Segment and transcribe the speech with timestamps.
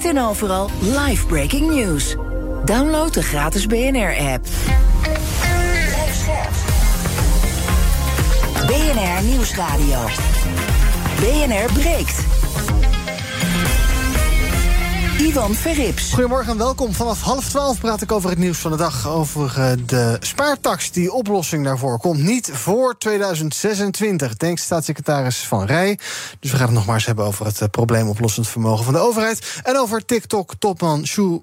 [0.00, 2.16] Altijd en overal live breaking news.
[2.64, 4.46] Download de gratis BNR-app.
[8.66, 9.98] BNR Nieuwsradio.
[11.18, 12.39] BNR breekt.
[15.20, 16.12] Ivan Verrips.
[16.12, 16.92] Goedemorgen en welkom.
[16.92, 19.08] Vanaf half twaalf praat ik over het nieuws van de dag.
[19.08, 20.90] Over uh, de spaartax.
[20.90, 25.98] Die oplossing daarvoor komt niet voor 2026, denkt staatssecretaris Van Rij.
[26.40, 29.00] Dus we gaan het nog maar eens hebben over het uh, probleemoplossend vermogen van de
[29.00, 29.60] overheid.
[29.62, 31.40] En over TikTok-topman Xu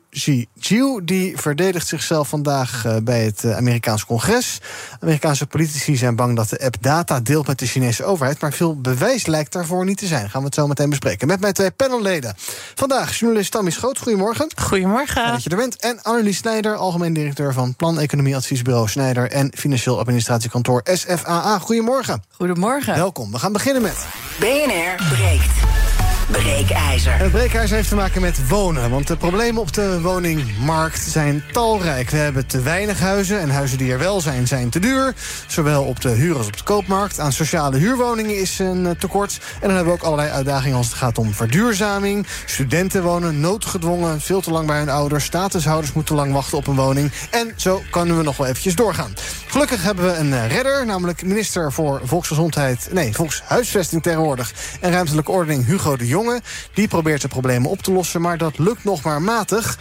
[0.53, 1.03] Jiu.
[1.03, 4.61] Die verdedigt zichzelf vandaag uh, bij het Amerikaans congres.
[4.99, 8.41] Amerikaanse politici zijn bang dat de app data deelt met de Chinese overheid.
[8.41, 10.29] Maar veel bewijs lijkt daarvoor niet te zijn.
[10.29, 11.27] Gaan we het zo meteen bespreken.
[11.27, 12.35] Met mijn twee panelleden.
[12.75, 14.47] Vandaag journalist Schoot, goedemorgen.
[14.61, 15.21] Goedemorgen.
[15.21, 15.75] Fijn dat je er bent.
[15.75, 19.31] En Annelies Snijder, algemeen directeur van Plan Economie Adviesbureau Snijder...
[19.31, 21.59] en Financieel Administratiekantoor SFAA.
[21.59, 22.23] Goedemorgen.
[22.29, 22.95] Goedemorgen.
[22.95, 23.31] Welkom.
[23.31, 24.05] We gaan beginnen met...
[24.39, 25.86] BNR breekt.
[26.31, 27.17] Breekijzer.
[27.17, 28.89] Het breekijzer heeft te maken met wonen.
[28.89, 32.09] Want de problemen op de woningmarkt zijn talrijk.
[32.09, 35.13] We hebben te weinig huizen en huizen die er wel zijn, zijn te duur.
[35.47, 37.19] Zowel op de huur als op de koopmarkt.
[37.19, 39.39] Aan sociale huurwoningen is een tekort.
[39.53, 42.27] En dan hebben we ook allerlei uitdagingen als het gaat om verduurzaming.
[42.45, 45.25] Studenten wonen noodgedwongen, veel te lang bij hun ouders.
[45.25, 47.11] Statushouders moeten lang wachten op een woning.
[47.31, 49.13] En zo kunnen we nog wel eventjes doorgaan.
[49.47, 52.87] Gelukkig hebben we een redder, namelijk minister voor Volksgezondheid...
[52.91, 56.41] nee, Volkshuisvesting tegenwoordig en Ruimtelijke Ordening Hugo de Jong jongen.
[56.73, 59.77] Die probeert de problemen op te lossen, maar dat lukt nog maar matig.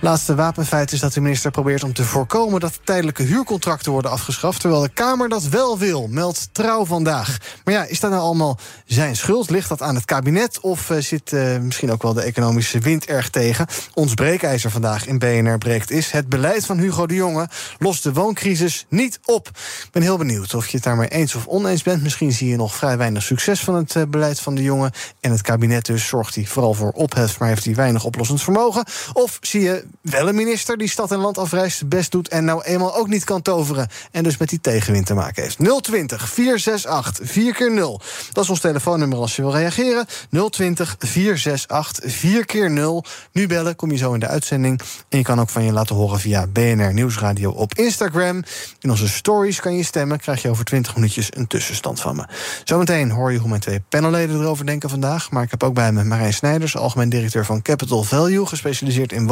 [0.00, 4.60] Laatste wapenfeit is dat de minister probeert om te voorkomen dat tijdelijke huurcontracten worden afgeschaft,
[4.60, 7.38] terwijl de Kamer dat wel wil, meldt trouw vandaag.
[7.64, 9.50] Maar ja, is dat nou allemaal zijn schuld?
[9.50, 13.06] Ligt dat aan het kabinet of uh, zit uh, misschien ook wel de economische wind
[13.06, 13.66] erg tegen?
[13.94, 18.12] Ons breekijzer vandaag in BNR breekt is: het beleid van Hugo de Jonge lost de
[18.12, 19.48] wooncrisis niet op.
[19.84, 22.02] Ik ben heel benieuwd of je het daarmee eens of oneens bent.
[22.02, 25.30] Misschien zie je nog vrij weinig succes van het uh, beleid van de Jonge en
[25.30, 28.84] het kabinet dus zorgt hij vooral voor ophef, maar heeft hij weinig oplossend vermogen.
[29.12, 32.62] Of zie je wel een minister die stad en land afreist, best doet en nou
[32.62, 33.88] eenmaal ook niet kan toveren.
[34.10, 35.56] En dus met die tegenwind te maken heeft.
[35.82, 38.00] 020 468 4 keer 0
[38.32, 40.06] Dat is ons telefoonnummer als je wil reageren.
[40.50, 44.80] 020 468 4 keer 0 Nu bellen, kom je zo in de uitzending.
[45.08, 48.42] En je kan ook van je laten horen via BNR Nieuwsradio op Instagram.
[48.80, 50.18] In onze stories kan je stemmen.
[50.18, 52.26] Krijg je over 20 minuutjes een tussenstand van me.
[52.64, 55.30] Zometeen hoor je hoe mijn twee panelleden erover denken vandaag.
[55.30, 59.26] Maar ik heb ook bij me Marijn Snijders, algemeen directeur van Capital Value, gespecialiseerd in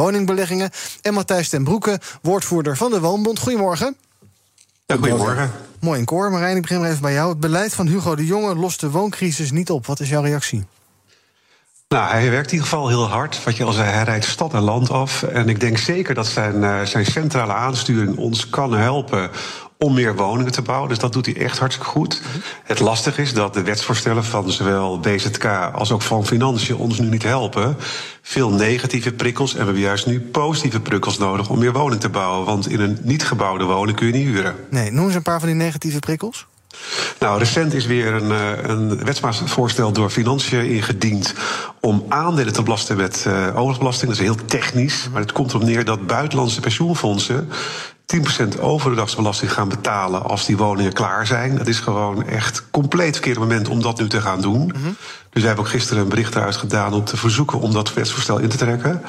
[1.03, 3.39] En Matthijs ten Broeke, woordvoerder van de Woonbond.
[3.39, 3.97] Goedemorgen.
[4.87, 5.51] Ja, goedemorgen.
[5.81, 6.31] Mooi in koor.
[6.31, 7.29] Marijn, ik begin maar even bij jou.
[7.29, 9.87] Het beleid van Hugo de Jonge lost de wooncrisis niet op.
[9.87, 10.65] Wat is jouw reactie?
[11.89, 13.45] Nou, hij werkt in ieder geval heel hard.
[13.45, 15.23] Wat je al zei, hij rijdt stad en land af.
[15.23, 19.31] En ik denk zeker dat zijn, zijn centrale aansturing ons kan helpen
[19.79, 20.89] om meer woningen te bouwen.
[20.89, 22.23] Dus dat doet hij echt hartstikke goed.
[22.65, 27.09] Het lastige is dat de wetsvoorstellen van zowel BZK als ook van Financiën ons nu
[27.09, 27.77] niet helpen.
[28.23, 32.09] Veel negatieve prikkels en we hebben juist nu positieve prikkels nodig om meer woning te
[32.09, 32.47] bouwen.
[32.47, 34.55] Want in een niet gebouwde woning kun je niet huren.
[34.71, 36.47] Nee, noem eens een paar van die negatieve prikkels.
[37.19, 38.31] Nou, recent is weer een,
[38.71, 41.35] een wetsvoorstel door Financiën ingediend
[41.81, 44.11] om aandelen te belasten met uh, oorlogsbelasting.
[44.11, 47.49] Dat is heel technisch, maar het komt erop neer dat buitenlandse pensioenfondsen
[48.57, 51.57] 10% overdagsbelasting gaan betalen als die woningen klaar zijn.
[51.57, 54.63] Dat is gewoon echt compleet verkeerde moment om dat nu te gaan doen.
[54.63, 54.97] Mm -hmm.
[55.31, 58.39] Dus wij hebben ook gisteren een bericht eruit gedaan om te verzoeken om dat wetsvoorstel
[58.39, 59.03] in te trekken.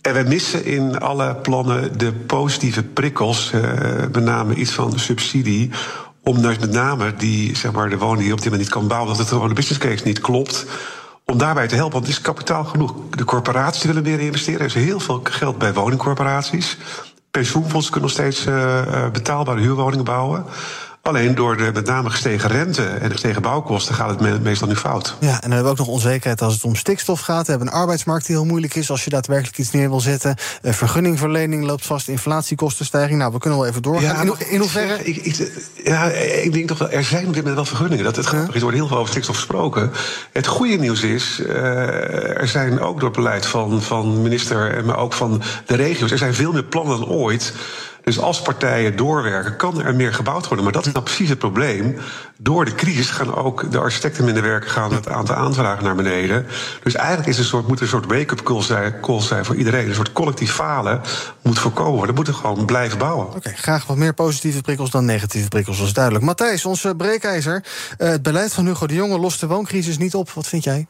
[0.00, 3.62] En wij missen in alle plannen de positieve prikkels, uh,
[4.12, 5.70] met name iets van subsidie.
[6.28, 8.88] Om dus met name die, zeg maar, de woning die op dit moment niet kan
[8.88, 10.66] bouwen, dat het gewoon de business case niet klopt.
[11.24, 12.94] Om daarbij te helpen, want het is kapitaal genoeg.
[13.10, 14.60] De corporaties willen meer investeren.
[14.60, 16.76] Er is heel veel geld bij woningcorporaties
[17.30, 20.44] pensioenfondsen kunnen nog steeds uh, betaalbare huurwoningen bouwen.
[21.02, 24.76] Alleen door de met name gestegen rente en de gestegen bouwkosten gaat het meestal nu
[24.76, 25.16] fout.
[25.20, 27.44] Ja, en dan hebben we ook nog onzekerheid als het om stikstof gaat.
[27.44, 30.36] We hebben een arbeidsmarkt die heel moeilijk is als je daadwerkelijk iets neer wil zetten.
[30.62, 33.18] Uh, vergunningverlening loopt vast, inflatiekostenstijging.
[33.18, 34.26] Nou, we kunnen wel even doorgaan.
[34.26, 35.04] Ja, in, in hoeverre.
[35.04, 35.52] Ik, ik,
[35.84, 36.04] ja,
[36.42, 38.04] ik denk toch wel, er zijn op dit moment wel vergunningen.
[38.04, 39.90] Dat het grappig is, er wordt heel veel over stikstof gesproken.
[40.32, 41.48] Het goede nieuws is, uh,
[42.40, 46.18] er zijn ook door het beleid van, van minister, maar ook van de regio's, er
[46.18, 47.52] zijn veel meer plannen dan ooit.
[48.08, 50.64] Dus als partijen doorwerken, kan er meer gebouwd worden.
[50.64, 51.96] Maar dat is nou precies het probleem.
[52.36, 56.46] Door de crisis gaan ook de architecten minder werken, gaan het aantal aanvragen naar beneden.
[56.82, 59.88] Dus eigenlijk is een soort, moet een soort wake-up call zijn, call zijn voor iedereen.
[59.88, 61.00] Een soort collectief falen
[61.42, 62.08] moet voorkomen worden.
[62.08, 63.26] We moeten gewoon blijven bouwen.
[63.26, 66.24] Oké, graag wat meer positieve prikkels dan negatieve prikkels, dat is duidelijk.
[66.24, 67.64] Matthijs, onze breekijzer.
[67.98, 70.30] Uh, het beleid van Hugo de Jonge lost de wooncrisis niet op.
[70.30, 70.86] Wat vind jij?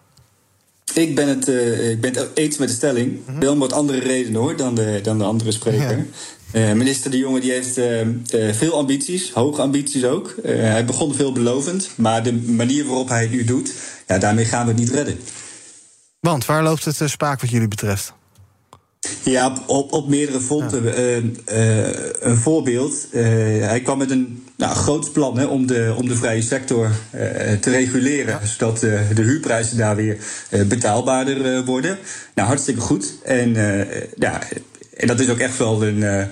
[0.94, 3.10] Ik ben het, uh, ik ben het eens met de stelling.
[3.10, 3.40] Mm -hmm.
[3.40, 6.06] Wel om wat andere redenen hoor dan de, dan de andere spreker.
[6.52, 8.06] Uh, minister De Jonge die heeft uh,
[8.52, 10.34] veel ambities, hoge ambities ook.
[10.42, 13.72] hij begon veelbelovend, maar de manier waarop hij het nu doet,
[14.06, 15.18] ja, daarmee gaan we het niet redden.
[16.20, 18.12] Want waar loopt het spaak wat jullie betreft?
[19.22, 20.84] Ja, op, op meerdere fronten.
[20.84, 21.22] Ja.
[22.20, 23.06] Een voorbeeld.
[23.10, 26.90] Hij kwam met een nou, groot plan hè, om, de, om de vrije sector
[27.60, 28.38] te reguleren.
[28.40, 28.46] Ja.
[28.46, 30.16] Zodat de huurprijzen daar weer
[30.66, 31.98] betaalbaarder worden.
[32.34, 33.14] Nou, hartstikke goed.
[33.24, 33.54] En,
[34.16, 34.40] ja,
[34.98, 36.28] en dat is ook echt wel een,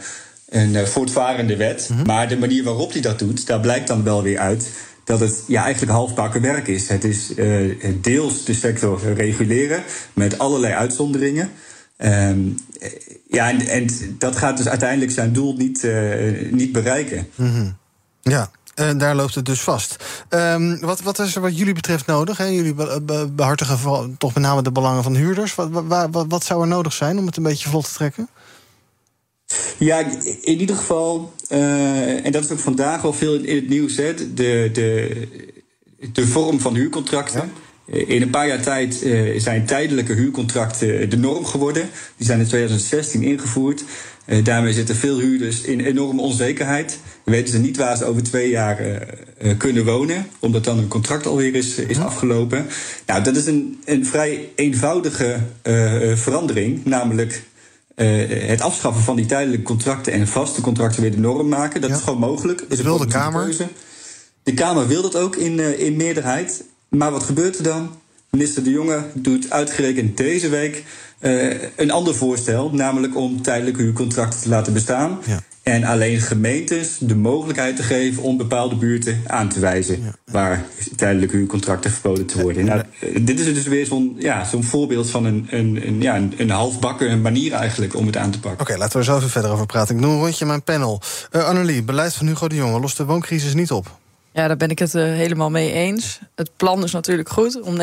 [0.48, 1.86] een voortvarende wet.
[1.88, 2.06] -hmm.
[2.06, 4.70] Maar de manier waarop hij dat doet, daar blijkt dan wel weer uit
[5.04, 6.88] dat het ja, eigenlijk halfbakken werk is.
[6.88, 7.32] Het is
[8.00, 9.82] deels de sector reguleren
[10.12, 11.50] met allerlei uitzonderingen.
[11.98, 12.56] Um,
[13.28, 17.28] ja, en, en, dat gaat dus uiteindelijk zijn doel niet, uh, niet bereiken.
[17.34, 17.76] Mm -hmm.
[18.22, 18.50] Ja.
[18.74, 19.96] En daar loopt het dus vast.
[20.30, 22.36] Um, wat, wat is er wat jullie betreft nodig?
[22.36, 22.44] Hè?
[22.44, 22.74] Jullie
[23.32, 25.54] behartigen toch met name de belangen van huurders.
[25.54, 28.28] Wat, wat, wat, zou er nodig zijn om het een beetje vlot te trekken?
[29.78, 30.04] Ja,
[30.42, 34.14] in ieder geval, uh, en dat is ook vandaag al veel in het nieuws, hè,
[34.14, 35.10] de, de,
[36.12, 37.40] de vorm van huurcontracten.
[37.40, 37.64] Ja.
[38.06, 41.88] In een paar jaar tijd uh, zijn tijdelijke huurcontracten de norm geworden.
[42.16, 43.84] Die zijn in 2016 ingevoerd.
[44.26, 46.98] Uh, daarmee zitten veel huurders in enorme onzekerheid.
[47.24, 51.26] Weten ze niet waar ze over twee jaar uh, kunnen wonen, omdat dan hun contract
[51.26, 52.66] alweer is, is afgelopen.
[53.06, 55.36] Nou, dat is een, een vrij eenvoudige
[56.14, 57.42] verandering, namelijk
[58.04, 61.80] het afschaffen van die tijdelijke contracten en vaste contracten weer de norm maken.
[61.80, 61.96] Dat ja.
[61.96, 62.64] is gewoon mogelijk.
[62.68, 63.42] Dat wil de Kamer.
[63.42, 63.68] Keuze.
[64.42, 66.64] De Kamer wil dat ook in, in meerderheid.
[66.88, 67.90] Maar wat gebeurt er dan?
[68.30, 70.84] Minister De Jonge doet uitgerekend deze week
[71.20, 75.18] uh, een ander voorstel, namelijk om tijdelijke huurcontracten te laten bestaan.
[75.26, 75.40] Ja.
[75.62, 80.14] En alleen gemeentes de mogelijkheid te geven om bepaalde buurten aan te wijzen ja.
[80.24, 80.64] waar
[80.96, 82.64] tijdelijke huurcontracten verboden te worden.
[82.64, 82.82] Nou,
[83.20, 86.50] dit is dus weer zo'n ja, zo'n voorbeeld van een, een, een, ja, een, een
[86.50, 88.60] halfbakken manier eigenlijk om het aan te pakken.
[88.60, 89.96] Oké, okay, laten we er zo even verder over praten.
[89.96, 91.00] Ik doe een rondje in mijn panel.
[91.32, 93.98] Uh, Annelie, beleid van Hugo de Jonge lost de wooncrisis niet op.
[94.36, 96.20] Ja, daar ben ik het uh, helemaal mee eens.
[96.34, 97.76] Het plan is natuurlijk goed om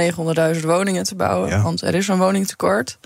[0.56, 1.62] 900.000 woningen te bouwen, ja.
[1.62, 2.98] want er is een woningtekort.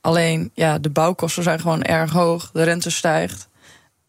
[0.00, 3.48] Alleen, ja, de bouwkosten zijn gewoon erg hoog, de rente stijgt.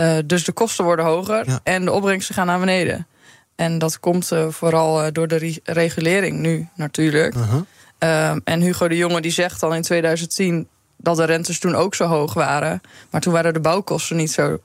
[0.02, 1.60] Uh, dus de kosten worden hoger ja.
[1.64, 3.08] en de opbrengsten gaan naar beneden.
[3.56, 7.34] En dat komt uh, vooral door de re regulering nu natuurlijk.
[7.34, 7.62] -huh.
[8.00, 11.96] Uh, en Hugo de Jonge die zegt al in 2010 dat de rentes toen ook
[11.96, 12.82] zo hoog waren.
[13.10, 14.60] Maar toen waren de bouwkosten niet zo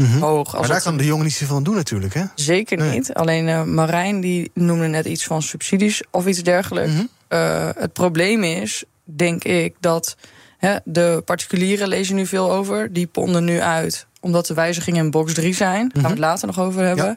[0.00, 0.22] Mm -hmm.
[0.22, 0.52] hoog.
[0.52, 2.24] maar daar kan de jongen niet zoveel van doen natuurlijk, hè?
[2.34, 2.90] Zeker nee.
[2.90, 3.14] niet.
[3.14, 6.92] Alleen uh, Marijn die noemde net iets van subsidies of iets dergelijks.
[6.92, 7.38] Mm -hmm.
[7.38, 10.16] uh, het probleem is, denk ik, dat
[10.58, 12.92] hè, de particulieren lezen nu veel over.
[12.92, 15.88] Die ponden nu uit, omdat de wijzigingen in box 3 zijn.
[15.88, 17.16] Daar gaan we het later nog over hebben.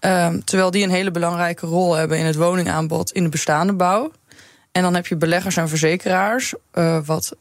[0.00, 0.26] Ja.
[0.26, 4.12] Um, terwijl die een hele belangrijke rol hebben in het woningaanbod in de bestaande bouw.
[4.72, 7.36] En dan heb je beleggers en verzekeraars, uh, wat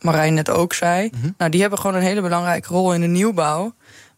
[0.00, 1.10] Marijn net ook zei.
[1.38, 3.74] Nou, die hebben gewoon een hele belangrijke rol in de nieuwbouw.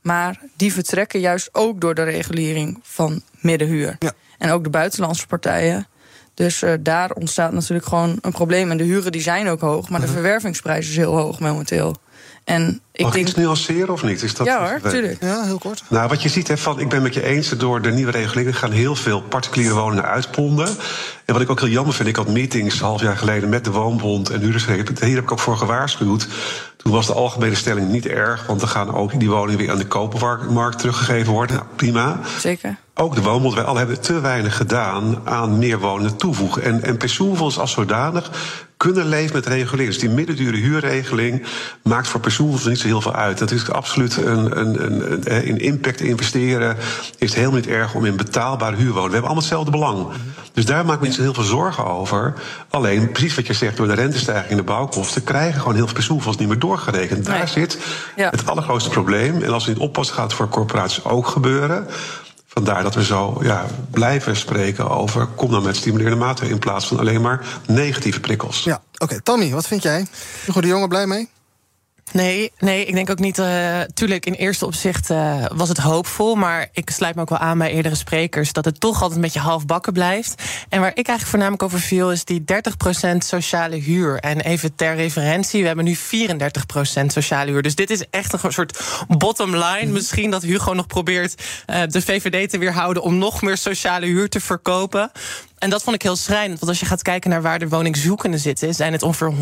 [0.06, 3.97] Maar die vertrekken juist ook door de regulering van middenhuur.
[3.99, 4.12] Ja.
[4.38, 5.87] En ook de buitenlandse partijen.
[6.35, 8.70] Dus uh, daar ontstaat natuurlijk gewoon een probleem.
[8.70, 11.96] En de huren die zijn ook hoog, maar de verwervingsprijs is heel hoog momenteel.
[12.46, 13.26] En ik Mag denk...
[13.26, 14.22] iets nuanceren of niet?
[14.22, 15.17] Is dat ja hoor, tuurlijk.
[15.20, 15.82] Ja, heel kort.
[15.88, 17.48] Nou, wat je ziet, hè, van, ik ben met je eens...
[17.48, 20.69] door de nieuwe regelingen gaan heel veel particuliere woningen uitponden.
[21.24, 22.08] En wat ik ook heel jammer vind...
[22.08, 25.00] ik had meetings half jaar geleden met de Woonbond en huurdersvereniging.
[25.00, 26.29] Hier heb ik ook voor gewaarschuwd.
[26.76, 28.46] Toen was de algemene stelling niet erg...
[28.46, 31.56] want dan gaan ook die woningen weer aan de koopmarkt teruggegeven worden.
[31.56, 32.20] Nou, prima.
[32.38, 32.76] Zeker.
[32.94, 36.62] Ook de woonbond, wij alle hebben te weinig gedaan aan meer woningen toevoegen.
[36.62, 38.31] En, en pensioenfonds als zodanig
[38.77, 39.89] kunnen leven met regulering.
[39.89, 41.43] Dus die middendure huurregeling
[41.83, 43.39] maakt voor pensioenfondsen niet zo heel veel uit.
[43.39, 44.83] Dat is absoluut een, een,
[45.35, 46.77] een, in impact investeren.
[47.19, 49.06] Is helemaal niet erg om in betaalbare huur wonen.
[49.06, 50.06] We hebben allemaal hetzelfde belang.
[50.53, 52.35] Dus daar maak ik me niet zo heel veel zorgen over.
[52.71, 55.95] Alleen, precies wat je zegt, door de rentestijging en de bouwkosten krijgen gewoon heel veel
[55.95, 57.25] pensioenfondsen niet meer doorgerekend.
[57.25, 57.47] Daar nee.
[57.47, 57.79] zit
[58.17, 59.43] het allergrootste probleem.
[59.43, 61.87] En als we niet oppassen, gaat het voor corporaties ook gebeuren.
[62.56, 65.27] Vandaar dat we zo ja, blijven spreken over...
[65.27, 66.53] kom dan met stimulerende maatregelen...
[66.53, 68.65] in plaats van alleen maar negatieve prikkels.
[68.65, 69.05] Ja, oké.
[69.05, 69.20] Okay.
[69.22, 70.06] Tommy, wat vind jij?
[70.44, 71.29] Hugo de Jonge blij mee?
[72.13, 73.39] Nee, nee, ik denk ook niet.
[73.39, 76.34] Uh, tuurlijk, in eerste opzicht uh, was het hoopvol.
[76.34, 79.20] Maar ik sluit me ook wel aan bij eerdere sprekers dat het toch altijd een
[79.20, 80.43] beetje halfbakken blijft.
[80.69, 82.44] En waar ik eigenlijk voornamelijk over viel, is die
[83.15, 84.19] 30% sociale huur.
[84.19, 85.98] En even ter referentie, we hebben nu 34%
[87.06, 87.63] sociale huur.
[87.63, 89.84] Dus dit is echt een soort bottom line.
[89.84, 89.93] Mhm.
[89.93, 94.29] Misschien dat Hugo nog probeert uh, de VVD te weerhouden om nog meer sociale huur
[94.29, 95.10] te verkopen.
[95.58, 96.58] En dat vond ik heel schrijnend.
[96.58, 99.32] Want als je gaat kijken naar waar de woningzoekenden zitten, zijn het ongeveer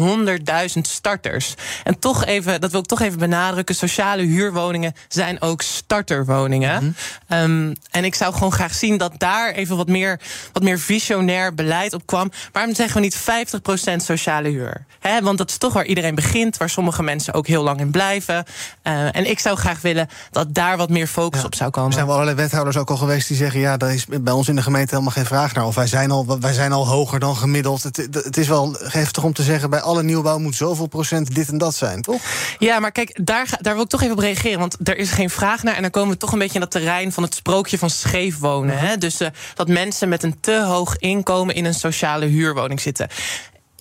[0.74, 1.54] 100.000 starters.
[1.84, 6.84] En toch even, dat wil ik toch even benadrukken: sociale huurwoningen zijn ook starterwoningen.
[6.84, 6.92] Mhm.
[7.28, 10.20] Ehm, en ik zou gewoon graag zien dat daar even wat meer,
[10.52, 12.30] wat meer visionair beleid op kwam.
[12.52, 14.84] Waarom zeggen we niet 50% sociale huur?
[15.00, 17.90] He, want dat is toch waar iedereen begint, waar sommige mensen ook heel lang in
[17.90, 18.44] blijven.
[18.82, 21.88] Uh, en ik zou graag willen dat daar wat meer focus op zou komen.
[21.88, 24.48] Er zijn wel allerlei wethouders ook al geweest die zeggen: ja, daar is bij ons
[24.48, 25.66] in de gemeente helemaal geen vraag naar.
[25.66, 27.82] Of wij zijn al, wij zijn al hoger dan gemiddeld.
[27.82, 29.70] Het, het is wel heftig om te zeggen...
[29.70, 32.20] bij alle nieuwbouw moet zoveel procent dit en dat zijn, toch?
[32.58, 34.58] Ja, maar kijk, daar, daar wil ik toch even op reageren.
[34.58, 35.74] Want er is geen vraag naar.
[35.74, 38.38] En dan komen we toch een beetje in dat terrein van het sprookje van scheef
[38.38, 38.78] wonen.
[38.78, 38.96] Hè?
[38.96, 41.54] Dus uh, dat mensen met een te hoog inkomen...
[41.54, 43.08] in een sociale huurwoning zitten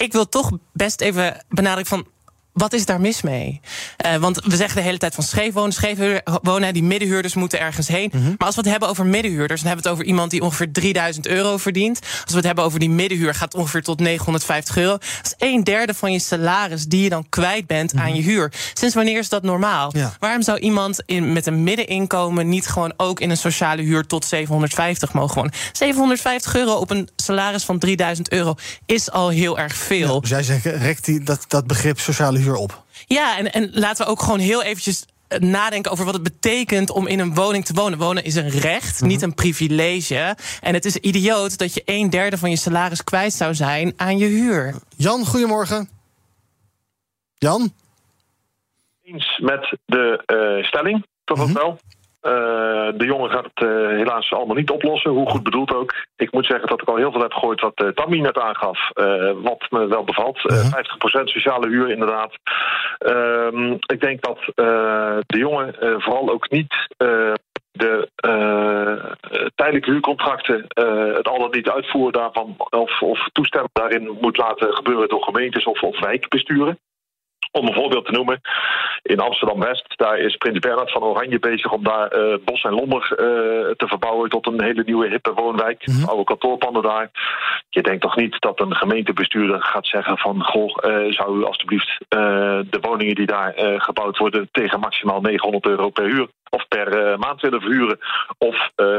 [0.03, 2.07] ik wil toch best even benadrukken van
[2.53, 3.61] wat is daar mis mee?
[4.05, 6.73] Uh, want we zeggen de hele tijd van scheef wonen, scheef wonen.
[6.73, 8.09] Die middenhuurders moeten ergens heen.
[8.13, 8.35] Mm -hmm.
[8.37, 10.71] Maar als we het hebben over middenhuurders, dan hebben we het over iemand die ongeveer
[10.71, 11.99] 3000 euro verdient.
[12.01, 14.91] Als we het hebben over die middenhuur, gaat het ongeveer tot 950 euro.
[14.91, 18.07] Dat is een derde van je salaris die je dan kwijt bent mm -hmm.
[18.07, 18.51] aan je huur.
[18.73, 19.97] Sinds wanneer is dat normaal?
[19.97, 20.13] Ja.
[20.19, 24.25] Waarom zou iemand in, met een middeninkomen niet gewoon ook in een sociale huur tot
[24.25, 25.53] 750 mogen wonen?
[25.71, 28.55] 750 euro op een salaris van 3000 euro
[28.85, 30.21] is al heel erg veel.
[30.21, 32.83] Ja, jij zegt, rekt die, dat, dat begrip sociale huur op.
[33.05, 36.89] Ja, en, en laten we ook gewoon heel eventjes eh, nadenken over wat het betekent
[36.89, 37.99] om in een woning te wonen.
[37.99, 39.09] Wonen is een recht, mhm.
[39.09, 40.35] niet een privilege.
[40.61, 44.17] En het is idioot dat je een derde van je salaris kwijt zou zijn aan
[44.17, 44.75] je huur.
[44.97, 45.89] Jan, goedemorgen.
[47.37, 47.73] Jan?
[49.03, 50.23] Eens met de
[50.59, 51.79] uh, stelling, toch mm wel.
[52.25, 52.31] Uh,
[52.97, 55.93] de jongen gaat het uh, helaas allemaal niet oplossen, hoe goed bedoeld ook.
[56.15, 58.89] Ik moet zeggen dat ik al heel veel heb gehoord wat uh, Tammy net aangaf,
[59.41, 60.41] wat me wel bevalt.
[60.41, 61.21] -huh.
[61.21, 62.33] 50% sociale huur inderdaad.
[62.97, 64.39] Ehm, ik denk dat
[65.25, 66.75] de jongen vooral ook niet
[67.71, 68.09] de
[69.55, 70.65] tijdelijke huurcontracten,
[71.15, 75.65] het al dan niet uitvoeren daarvan of, of toestemmen daarin moet laten gebeuren door gemeentes
[75.65, 76.79] of, of wijkbesturen.
[77.51, 78.41] Om een voorbeeld te noemen,
[79.03, 83.11] in Amsterdam-West, daar is Prins Bernhard van Oranje bezig om daar uh, Bos en Lommer
[83.11, 83.17] uh,
[83.75, 85.87] te verbouwen tot een hele nieuwe hippe woonwijk.
[85.87, 86.09] Mm -hmm.
[86.09, 87.09] Oude kantoorpanden daar.
[87.69, 91.97] Je denkt toch niet dat een gemeentebestuurder gaat zeggen van, goh, uh, zou u alstublieft
[92.69, 97.41] de woningen die daar gebouwd worden tegen maximaal 900 euro per uur of per maand
[97.41, 97.99] willen verhuren.
[98.37, 98.55] Of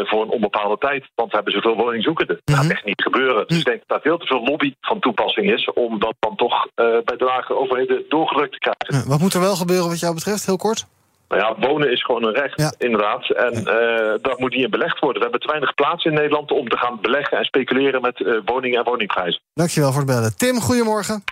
[0.09, 2.41] voor een onbepaalde tijd, want we hebben zoveel woningzoekenden.
[2.45, 2.75] Dat gaat mhm.
[2.75, 3.47] echt niet gebeuren.
[3.47, 6.37] Dus ik denk dat daar veel te veel lobby van toepassing is om dat dan
[6.37, 9.09] toch bij de lage overheden doorgedrukt te krijgen.
[9.09, 10.87] wat moet er wel gebeuren wat jou betreft, heel kort?
[11.29, 13.31] Nou ja, wonen is gewoon een recht, inderdaad.
[13.31, 15.23] En uh, dat moet niet in belegd worden.
[15.23, 18.41] We hebben te weinig plaats in Nederland om te gaan beleggen en speculeren met uh,
[18.45, 19.41] woningen en woningprijzen.
[19.55, 20.37] Dankjewel voor het bellen.
[20.37, 21.25] Tim, goedemorgen.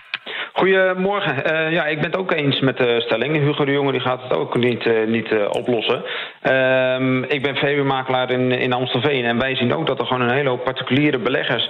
[0.53, 1.35] Goedemorgen.
[1.51, 3.37] Uh, ja, ik ben het ook eens met de stelling.
[3.37, 6.03] Hugo de Jonge die gaat het ook niet, uh, niet uh, oplossen.
[6.41, 9.25] Ehm, ik ben verhuurmakelaar in, in Amstelveen.
[9.25, 11.69] En wij zien ook dat er gewoon een hele hoop particuliere beleggers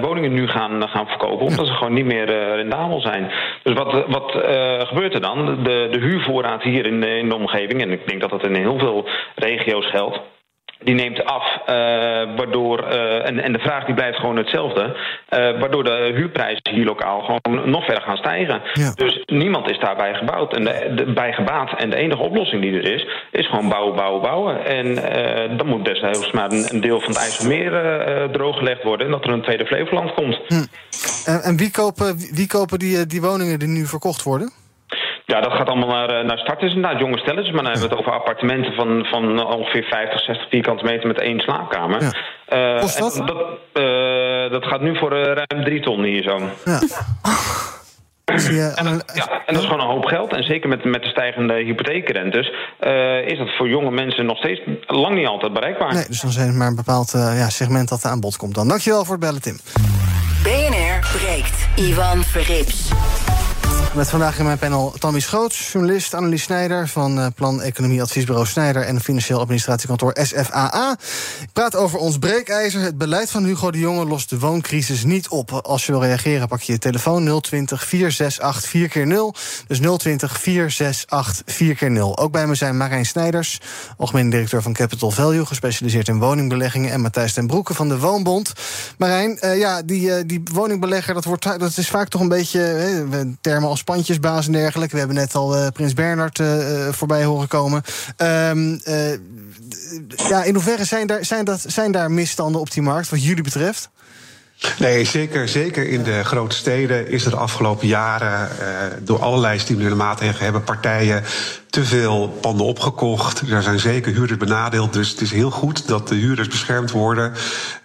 [0.00, 1.46] woningen nu gaan, gaan verkopen.
[1.46, 3.30] Omdat ze gewoon niet meer rendabel zijn.
[3.62, 4.30] Dus wat, wat
[4.88, 5.62] gebeurt er dan?
[5.62, 8.78] De, de huurvoorraad hier in, in de omgeving, en ik denk dat dat in heel
[8.78, 10.20] veel regio's geldt
[10.84, 11.66] die neemt af, uh,
[12.36, 16.84] waardoor, uh, en, en de vraag die blijft gewoon hetzelfde, uh, waardoor de huurprijzen hier
[16.84, 18.62] lokaal gewoon nog verder gaan stijgen.
[18.72, 18.92] Ja.
[18.94, 21.80] Dus niemand is daarbij gebouwd en de, de, bij gebaat.
[21.80, 24.64] En de enige oplossing die er is, is gewoon bouwen, bouwen, bouwen.
[24.64, 24.94] En
[25.56, 27.70] dan moet desnoods maar een, een, deel van het IJsselmeer
[28.32, 30.40] drooggelegd worden en dat er een tweede Flevoland komt.
[30.48, 30.64] Hm.
[31.24, 34.63] En, en, wie kopen, wie kopen die, die woningen die nu verkocht worden?
[35.26, 37.54] Ja, dat gaat allemaal naar, eh, naar starters, inderdaad, jonge stelletjes.
[37.54, 41.18] Maar dan hebben we het over appartementen van, van ongeveer 50, 60 vierkante meter met
[41.18, 42.02] één slaapkamer.
[42.02, 42.74] Ja.
[42.74, 43.22] Uh, Kost dat?
[43.26, 43.38] Dat,
[43.84, 46.40] uh, dat gaat nu voor ruim drie ton hier zo.
[46.64, 46.80] Ja.
[48.74, 50.32] en, dat, ja, en dat is gewoon een hoop geld.
[50.32, 54.60] En zeker met, met de stijgende hypotheekrentes uh, is dat voor jonge mensen nog steeds
[54.86, 55.94] lang niet altijd bereikbaar.
[55.94, 58.68] Nee, dus dan zijn het maar een bepaald ja, segment dat aan bod komt dan.
[58.68, 59.58] Dankjewel voor het bellen, Tim.
[60.42, 61.68] BNR breekt.
[61.76, 62.92] Ivan Verrips.
[63.94, 68.46] Met vandaag in mijn panel Tammy Schoots, journalist, Annelies Snijder van uh, Plan Economie Adviesbureau
[68.46, 70.96] Snijder en Financieel Administratiekantoor SFAA.
[71.42, 72.80] Ik praat over ons breekijzer.
[72.80, 75.52] Het beleid van Hugo de Jonge lost de wooncrisis niet op.
[75.52, 79.34] Als je wil reageren, pak je je telefoon 020 468 4 keer 0
[79.66, 83.60] Dus 020 468 4 keer 0 Ook bij me zijn Marijn Snijders,
[83.96, 88.52] algemeen directeur van Capital Value, gespecialiseerd in woningbeleggingen, en Matthijs ten Broeke van de Woonbond.
[88.98, 93.36] Marijn, uh, ja, die, uh, die woningbelegger, dat, wordt, dat is vaak toch een beetje
[93.40, 94.92] termen als pandjesbaas en dergelijke.
[94.92, 96.42] We hebben net al Prins Bernhard
[96.90, 97.82] voorbij horen komen.
[98.16, 98.78] Ehm,
[100.28, 103.42] ja, in hoeverre zijn daar, zijn, dat, zijn daar misstanden op die markt, wat jullie
[103.42, 103.90] betreft?
[104.78, 108.66] Nee, zeker, zeker in de grote steden is er de afgelopen jaren eh,
[109.00, 111.22] door allerlei stimulerende maatregelen hebben partijen
[111.70, 113.40] te veel panden opgekocht.
[113.40, 114.92] Er zijn zeker huurders benadeeld.
[114.92, 117.32] Dus het is heel goed dat de huurders beschermd worden.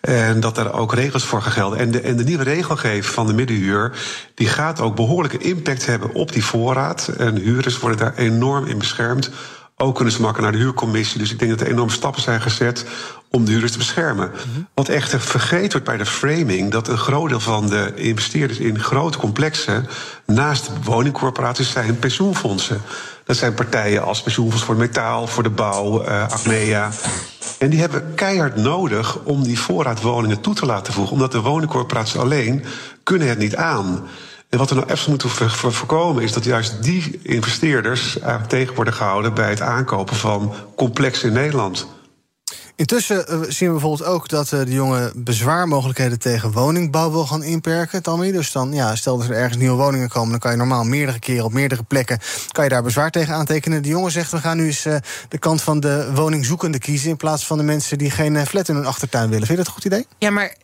[0.02, 1.80] En dat er ook regels voor gaan gelden.
[1.80, 3.92] En de, en de nieuwe regelgeving van de middenhuur.
[4.36, 7.08] die gaat ook behoorlijke impact hebben op die voorraad.
[7.18, 9.30] En huurders worden daar enorm in beschermd.
[9.82, 11.20] Ook kunnen ze maken naar de huurcommissie.
[11.20, 12.86] Dus ik denk dat er enorme stappen zijn gezet
[13.32, 14.32] om de huurders te beschermen.
[14.32, 14.62] Mhm.
[14.74, 16.72] Wat echter vergeten wordt bij de framing...
[16.72, 19.88] dat een groot deel van de investeerders in grote complexen...
[20.26, 22.82] naast woningcorporaties zijn pensioenfondsen.
[23.24, 26.92] Dat zijn partijen als Pensioenfonds voor Metaal, voor de Bouw, uh, Acmea...
[27.60, 31.14] En die hebben keihard nodig om die voorraad woningen toe te laten voegen.
[31.14, 32.64] Omdat de woningcorporaties alleen
[33.04, 34.08] kunnen het niet aan.
[34.50, 35.30] En wat we nou even moeten
[35.72, 41.28] voorkomen is dat juist die investeerders eigenlijk tegen worden gehouden bij het aankopen van complexen
[41.28, 41.88] in Nederland.
[42.80, 47.44] Intussen eh, zien we bijvoorbeeld ook dat uh, de jongen bezwaarmogelijkheden tegen woningbouw wil gaan
[47.44, 48.32] inperken, Tammy.
[48.32, 51.20] Dus dan, ja, stel dat er ergens nieuwe woningen komen, dan kan je normaal meerdere
[51.20, 52.20] keren op meerdere plekken
[52.52, 53.84] kan je daar bezwaar tegen aantekenen.
[53.84, 54.96] De jongen zegt, we gaan nu eens uh,
[55.30, 58.76] de kant van de woningzoekende kiezen in plaats van de mensen die geen flat in
[58.76, 59.48] hun achtertuin willen.
[59.48, 60.06] Vind je dat een goed idee?
[60.18, 60.56] Ja, maar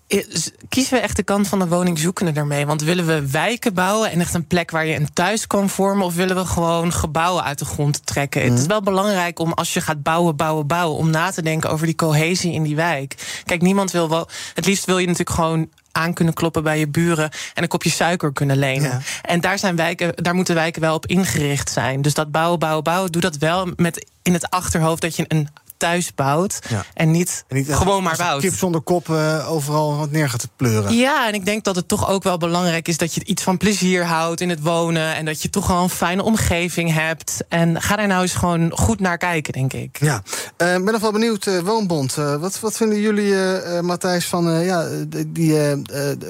[0.70, 2.66] kiezen we echt de kant van de woningzoekende daarmee?
[2.66, 6.06] Want willen we wijken bouwen en echt een plek waar je een thuis kan vormen,
[6.06, 8.42] of willen we gewoon gebouwen uit de grond trekken?
[8.42, 8.68] Het is mhm.
[8.68, 11.96] wel belangrijk om als je gaat bouwen, bouwen, bouwen, om na te denken over die
[12.06, 13.42] cohesie in die wijk.
[13.46, 14.28] Kijk, niemand wil wel.
[14.54, 17.90] Het liefst wil je natuurlijk gewoon aan kunnen kloppen bij je buren en een kopje
[17.90, 19.02] suiker kunnen lenen.
[19.22, 22.02] En daar, zijn wijken, daar moeten wijken wel op ingericht zijn.
[22.02, 25.50] Dus dat bouwen, bouwen, bouwen, doe dat wel met in het achterhoofd dat je een
[25.78, 26.60] thuis bouwt.
[26.94, 28.42] En niet, gewoon maar bouwt.
[28.42, 30.96] Kip zonder kop uh, overal wat neer gaat pleuren.
[30.96, 33.58] Ja, en ik denk dat het toch ook wel belangrijk is dat je iets van
[33.58, 35.16] plezier houdt in het wonen.
[35.16, 37.44] En dat je toch wel een fijne omgeving hebt.
[37.50, 39.98] En ga daar nou eens gewoon goed naar kijken, denk ik.
[40.00, 42.16] Ja, ik uh, ben nog wel benieuwd, uh, Woonbond.
[42.16, 43.34] wat, wat vinden jullie,
[43.82, 44.88] Matthijs, van ja,
[45.28, 45.82] die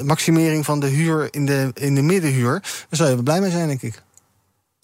[0.04, 2.60] maximering van de huur in de, in de middenhuur?
[2.62, 4.04] Daar zou je blij mee zijn, denk ik.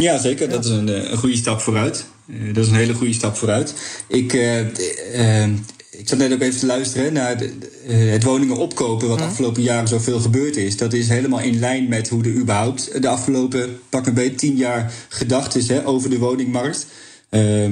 [0.02, 0.50] Ja, zeker.
[0.50, 2.06] Dat is een, een goede stap vooruit.
[2.28, 3.74] Eh, dat is een hele goede stap vooruit.
[4.08, 4.60] Ik, uh,
[5.16, 5.48] uh,
[5.90, 7.54] ik zat net ook even te luisteren naar de,
[7.94, 9.32] het woningen opkopen, wat de mhm.
[9.32, 10.78] afgelopen jaren zoveel gebeurd is.
[10.78, 14.56] Dat is helemaal in lijn met hoe er überhaupt de afgelopen pak een beetje tien
[14.56, 16.88] jaar gedacht is hè, over de woningmarkt.
[17.30, 17.72] Ehm,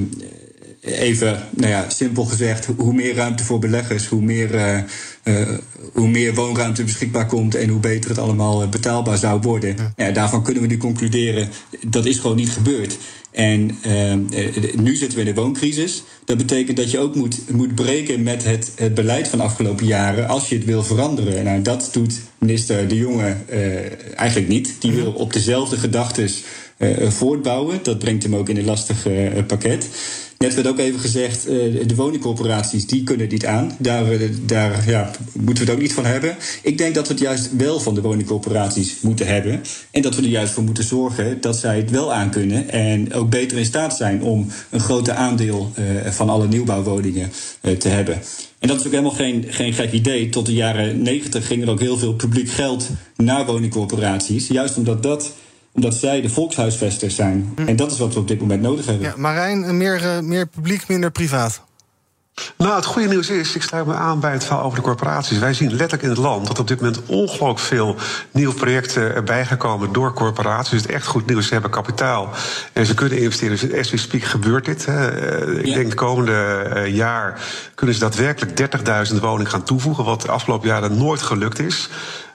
[0.81, 4.77] even, nou ja, simpel gezegd, hoe meer ruimte voor beleggers, hoe meer, uh,
[5.23, 5.57] uh,
[5.93, 9.75] hoe meer woonruimte beschikbaar komt en hoe beter het allemaal betaalbaar zou worden.
[9.95, 10.11] Ja.
[10.11, 11.49] daarvan kunnen we nu concluderen,
[11.87, 12.97] dat is gewoon niet gebeurd.
[13.31, 14.13] En uh,
[14.75, 16.03] nu zitten we in de wooncrisis.
[16.25, 19.85] Dat betekent dat je ook moet, moet breken met het, het beleid van de afgelopen
[19.85, 21.43] jaren als je het wil veranderen.
[21.43, 23.35] Nou, dat doet minister De Jonge
[24.15, 24.75] eigenlijk niet.
[24.79, 26.29] Die wil op dezelfde gedachten
[27.07, 27.79] voortbouwen.
[27.83, 29.07] Dat brengt hem ook in een lastig
[29.47, 29.87] pakket.
[30.39, 33.71] Net werd ook even gezegd, uh, de woningcorporaties die kunnen niet aan.
[33.77, 34.05] Daar,
[34.45, 36.35] daar ja, moeten we het ook niet van hebben.
[36.63, 39.61] Ik denk dat we het juist wel van de woningcorporaties moeten hebben.
[39.91, 42.69] En dat we er juist voor moeten zorgen dat zij het wel aan kunnen.
[42.69, 47.31] En ook beter in staat zijn om een groter aandeel uh, van alle nieuwbouwwoningen
[47.77, 48.21] te hebben.
[48.59, 50.29] En dat is ook helemaal geen, geen gek idee.
[50.29, 54.47] Tot de jaren negentig ging er ook heel veel publiek geld naar woningcorporaties.
[54.47, 55.31] Juist omdat dat
[55.73, 57.53] omdat zij de volkshuisvesters zijn.
[57.55, 57.67] Hm.
[57.67, 59.07] En dat is wat we op dit moment nodig hebben.
[59.07, 61.61] Ja, Marijn, meer, uh, meer publiek, minder privaat.
[62.57, 65.39] Nou, het goede nieuws is, ik sluit me aan bij het verhaal over de corporaties.
[65.39, 67.95] Wij zien letterlijk in het land dat op dit moment ongelooflijk veel
[68.31, 70.69] nieuwe projecten erbij gekomen door corporaties.
[70.69, 71.47] Dus het is echt goed nieuws.
[71.47, 72.29] Ze hebben kapitaal
[72.73, 73.57] en ze kunnen investeren.
[73.59, 74.85] Dus as we speak gebeurt dit.
[74.85, 77.41] Eh, ik denk de komende eh, jaar
[77.75, 78.57] kunnen ze daadwerkelijk
[79.11, 81.89] 30.000 woningen gaan toevoegen, wat de afgelopen jaren nooit gelukt is.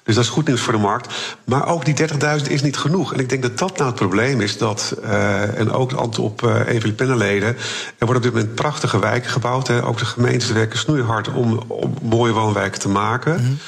[0.04, 1.14] Dus dat is goed nieuws voor de markt.
[1.44, 1.94] Maar ook die
[2.42, 3.12] 30.000 is niet genoeg.
[3.12, 4.58] En ik denk dat dat nou het probleem is.
[4.58, 7.48] Dat, uh, en ook antwoord op uh, een van de panelleden.
[7.48, 9.68] Er worden op dit moment prachtige wijken gebouwd.
[9.68, 9.84] Hè.
[9.84, 13.32] Ook de gemeentes werken snoeihard om, om mooie woonwijken te maken.
[13.32, 13.58] Mm -hmm.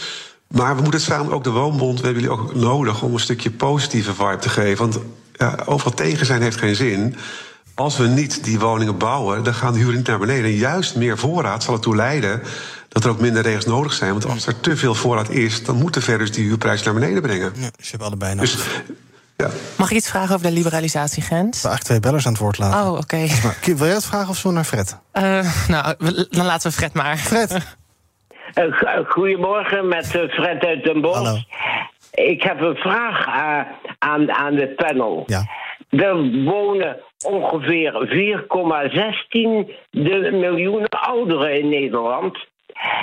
[0.47, 3.51] Maar we moeten samen ook de woonbond, we hebben jullie ook nodig om een stukje
[3.51, 4.79] positieve vibe te geven.
[4.79, 4.99] Want
[5.33, 7.17] ja, overal tegen zijn heeft geen zin.
[7.77, 10.45] Als we niet die woningen bouwen, dan gaan de huren niet naar beneden.
[10.45, 12.43] En juist meer voorraad zal ertoe leiden
[12.89, 14.11] dat er ook minder regels nodig zijn.
[14.11, 17.53] Want als er te veel voorraad is, dan moeten verder die huurprijs naar beneden brengen.
[17.55, 18.51] Ja, ze hebben allebei nodig.
[18.51, 18.95] Dus,
[19.37, 19.49] ja.
[19.79, 21.65] Mag ik iets vragen over de liberalisatiegrens?
[21.65, 22.81] Ik twee bellers aan het woord laten.
[22.81, 23.01] Oh, oké.
[23.01, 23.75] Okay.
[23.75, 24.99] wil jij het vragen of zo naar Fred?
[25.13, 25.23] Uh,
[25.69, 25.95] nou,
[26.31, 27.17] dan laten we Fred maar.
[27.17, 27.57] Fred.
[28.55, 31.17] Uh, goedemorgen, met Fred uit Den Bosch.
[31.17, 31.39] Hallo.
[32.11, 33.27] Ik heb een vraag
[33.99, 35.23] aan, aan de panel.
[35.27, 35.47] Ja.
[35.89, 37.93] Er wonen ongeveer
[39.91, 42.39] 4,16 miljoen ouderen in Nederland.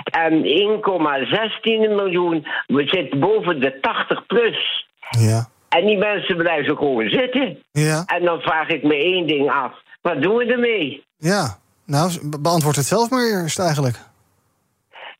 [0.03, 4.87] En 1,16 miljoen we zitten boven de 80 plus.
[5.09, 5.45] Ja.
[5.69, 7.57] En die mensen blijven gewoon zitten.
[7.71, 8.03] Ja.
[8.05, 9.71] En dan vraag ik me één ding af.
[10.01, 11.03] Wat doen we ermee?
[11.17, 13.97] Ja, nou, beantwoord het zelf maar eerst eigenlijk.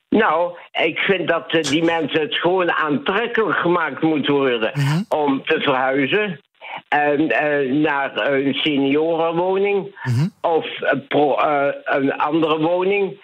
[0.09, 5.01] Nou, ik vind dat eh, die mensen het gewoon aantrekkelijk gemaakt moet worden Mhm.
[5.09, 6.39] om te verhuizen.
[6.87, 10.27] En, eh, naar een seniorenwoning Mhm.
[10.41, 10.65] of
[11.07, 13.21] pro- eh, een andere woning.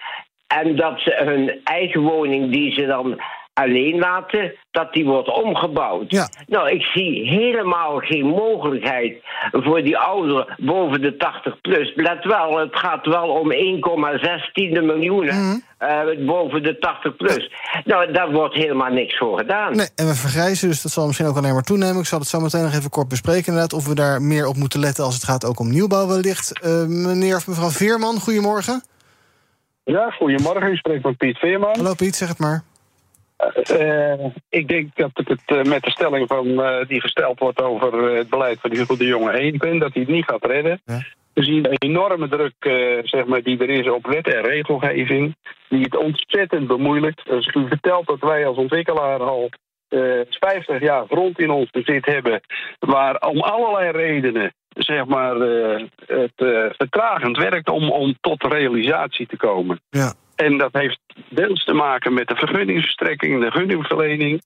[0.48, 3.22] En dat ze hun eigen woning die ze dan
[3.64, 6.12] alleen laten, dat die wordt omgebouwd.
[6.12, 6.30] Ja.
[6.48, 11.94] Nou, ik zie helemaal geen mogelijkheid voor die ouderen boven de 80 plus.
[11.96, 15.30] Let wel, het gaat wel om 1,16 miljoen
[15.78, 17.52] eh, boven de 80 plus.
[17.86, 19.76] Nou, daar wordt helemaal niks voor gedaan.
[19.76, 22.00] Nee, en we vergrijzen, dus dat zal misschien ook alleen maar toenemen.
[22.00, 23.74] Ik zal het zo meteen nog even kort bespreken, inderdaad.
[23.74, 26.60] Of we daar meer op moeten letten als het gaat ook om nieuwbouw wellicht.
[26.62, 28.84] Eh, meneer of mevrouw Veerman, goedemorgen.
[29.84, 30.72] Ja, goedemorgen.
[30.72, 31.76] U spreekt met Piet Veerman.
[31.76, 32.64] Hallo Piet, zeg het maar.
[33.40, 37.62] Eh, ik denk dat ik het eh, met de stelling van, eh, die gesteld wordt
[37.62, 40.82] over het beleid van Hugo de Jonge eens ben, dat hij het niet gaat redden.
[41.34, 42.54] We zien de enorme druk
[43.04, 45.36] zeg maar, die er is op wet en regelgeving,
[45.70, 47.26] die het ontzettend bemoeilijkt.
[47.26, 49.50] Dus u vertelt dat wij als ontwikkelaar al
[49.90, 50.00] eh
[50.30, 52.42] 50 jaar grond in ons bezit hebben,
[52.80, 55.36] waar om allerlei redenen zeg maar,
[56.06, 56.34] het
[56.78, 59.80] vertragend werkt om, om tot realisatie te komen.
[59.90, 60.14] Ja.
[60.46, 61.00] En dat heeft
[61.30, 64.42] deels te maken met de vergunningsverstrekking, de gunningsverlening.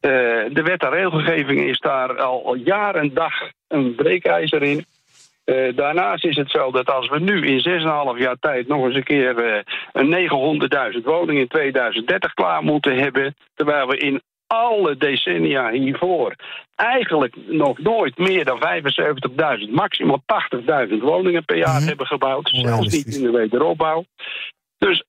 [0.00, 0.10] Eh,
[0.50, 3.34] de wet en regelgeving is daar al, al jaar en dag
[3.68, 4.84] een breekijzer in.
[5.44, 8.94] Eh, daarnaast is het zo dat als we nu in 6,5 jaar tijd nog eens
[8.94, 10.10] een keer eh, een
[10.94, 16.34] 900.000 woningen in 2030 klaar moeten hebben, terwijl we in alle decennia hiervoor
[16.74, 18.62] eigenlijk nog nooit meer dan
[19.60, 20.22] 75.000, maximaal
[20.88, 22.48] 80.000 woningen per jaar hebben gebouwd.
[22.52, 24.04] Zelfs niet in de wederopbouw.
[24.78, 25.04] Dus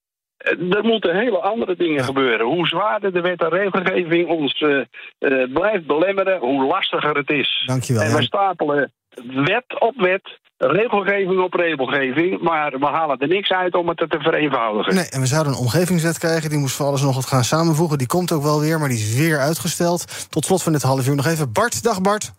[0.47, 2.45] er moeten hele andere dingen gebeuren.
[2.45, 7.63] Hoe zwaarder de wet en regelgeving ons eh, eh, blijft belemmeren, hoe lastiger het is.
[7.65, 8.03] Dankjewel.
[8.03, 8.91] En we stapelen
[9.25, 14.19] wet op wet, regelgeving op regelgeving, maar we halen er niks uit om het te
[14.19, 14.95] vereenvoudigen.
[14.95, 16.49] Nee, en we zouden een omgevingswet krijgen.
[16.49, 17.97] Die moest voor alles nog wat gaan samenvoegen.
[17.97, 20.29] Die komt ook wel weer, maar die is weer uitgesteld.
[20.31, 21.83] Tot slot van dit half uur nog even Bart.
[21.83, 22.31] Dag Bart.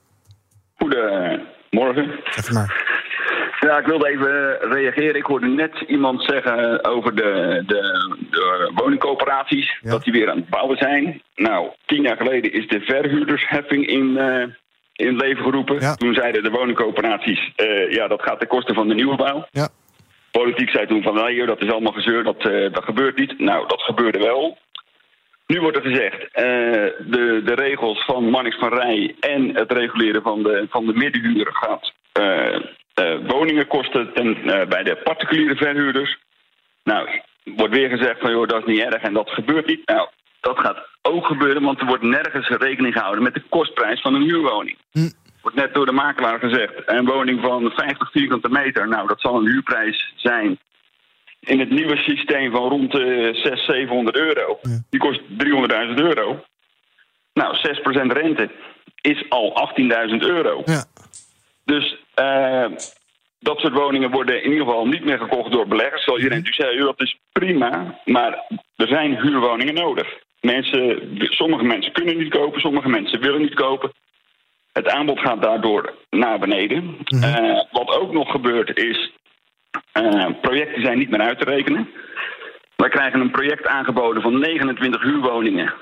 [0.76, 2.20] Goedemorgen.
[2.24, 2.99] Zeg maar.
[3.70, 5.14] Ja, ik wilde even reageren.
[5.14, 10.48] Ik hoorde net iemand zeggen over de, de, de woningcoöperaties, dat die weer aan het
[10.48, 11.22] bouwen zijn.
[11.34, 14.46] Nou, tien jaar geleden is de verhuurdersheffing in, eh,
[14.92, 15.96] in leven geroepen.
[15.96, 19.46] Toen zeiden de woningcoöperaties, eh, ja, dat gaat ten koste van de nieuwe bouw.
[19.50, 19.68] Ja.
[20.30, 23.38] Politiek zei toen van, nee joh, dat is allemaal gezeur, dat, eh, dat gebeurt niet.
[23.38, 24.58] Nou, dat gebeurde wel.
[25.46, 26.44] Nu wordt er gezegd, eh,
[27.10, 31.48] de, de regels van Marnix van Rij en het reguleren van de, van de middenhuur
[31.52, 32.60] gaat eh, eh,
[33.26, 36.18] woningen kosten ten, eh, bij de particuliere verhuurders.
[36.84, 37.08] Nou,
[37.44, 39.86] wordt weer gezegd van joh, dat is niet erg en dat gebeurt niet.
[39.86, 40.08] Nou,
[40.40, 44.22] dat gaat ook gebeuren, want er wordt nergens rekening gehouden met de kostprijs van een
[44.22, 44.78] huurwoning.
[45.42, 49.36] Wordt net door de makelaar gezegd, een woning van 50 vierkante meter, nou dat zal
[49.36, 50.58] een huurprijs zijn
[51.40, 54.58] in het nieuwe systeem van rond de 600, 700 euro.
[54.90, 56.44] Die kost 300.000 euro.
[57.34, 58.50] Nou, 6% rente
[59.00, 59.70] is al
[60.10, 60.62] 18.000 euro.
[61.70, 62.66] Dus eh,
[63.38, 66.04] dat soort woningen worden in ieder geval niet meer gekocht door beleggers.
[66.04, 68.00] Zoals iedereen natuurlijk zei, dat is prima.
[68.04, 68.44] Maar
[68.76, 70.08] er zijn huurwoningen nodig.
[70.40, 73.92] Mensen, sommige mensen kunnen niet kopen, sommige mensen willen niet kopen.
[74.72, 76.96] Het aanbod gaat daardoor naar beneden.
[77.04, 79.12] Eh, wat ook nog gebeurt is,
[79.92, 81.88] eh, projecten zijn niet meer uit te rekenen.
[82.76, 85.72] Wij krijgen een project aangeboden van 29 huurwoningen...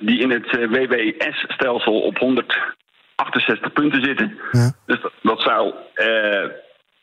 [0.00, 2.18] die in het WWS-stelsel op
[3.20, 4.38] 168 punten zitten.
[4.86, 5.74] Dus dat, dat zou...
[5.94, 6.44] eh,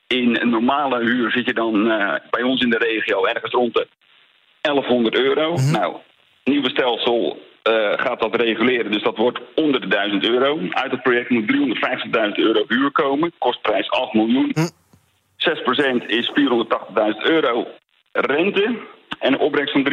[0.07, 3.73] in een normale huur zit je dan eh, bij ons in de regio ergens rond
[3.73, 3.87] de
[4.61, 5.55] 1100 euro.
[5.71, 5.95] Nou,
[6.43, 10.59] nieuwe stelsel eh, gaat dat reguleren, dus dat wordt onder de 1000 euro.
[10.69, 14.53] Uit het project moet 350.000 euro huur komen, kostprijs 8 miljoen.
[14.53, 16.35] 6% is 480.000
[17.17, 17.67] euro
[18.11, 18.75] rente.
[19.19, 19.83] En een opbrengst van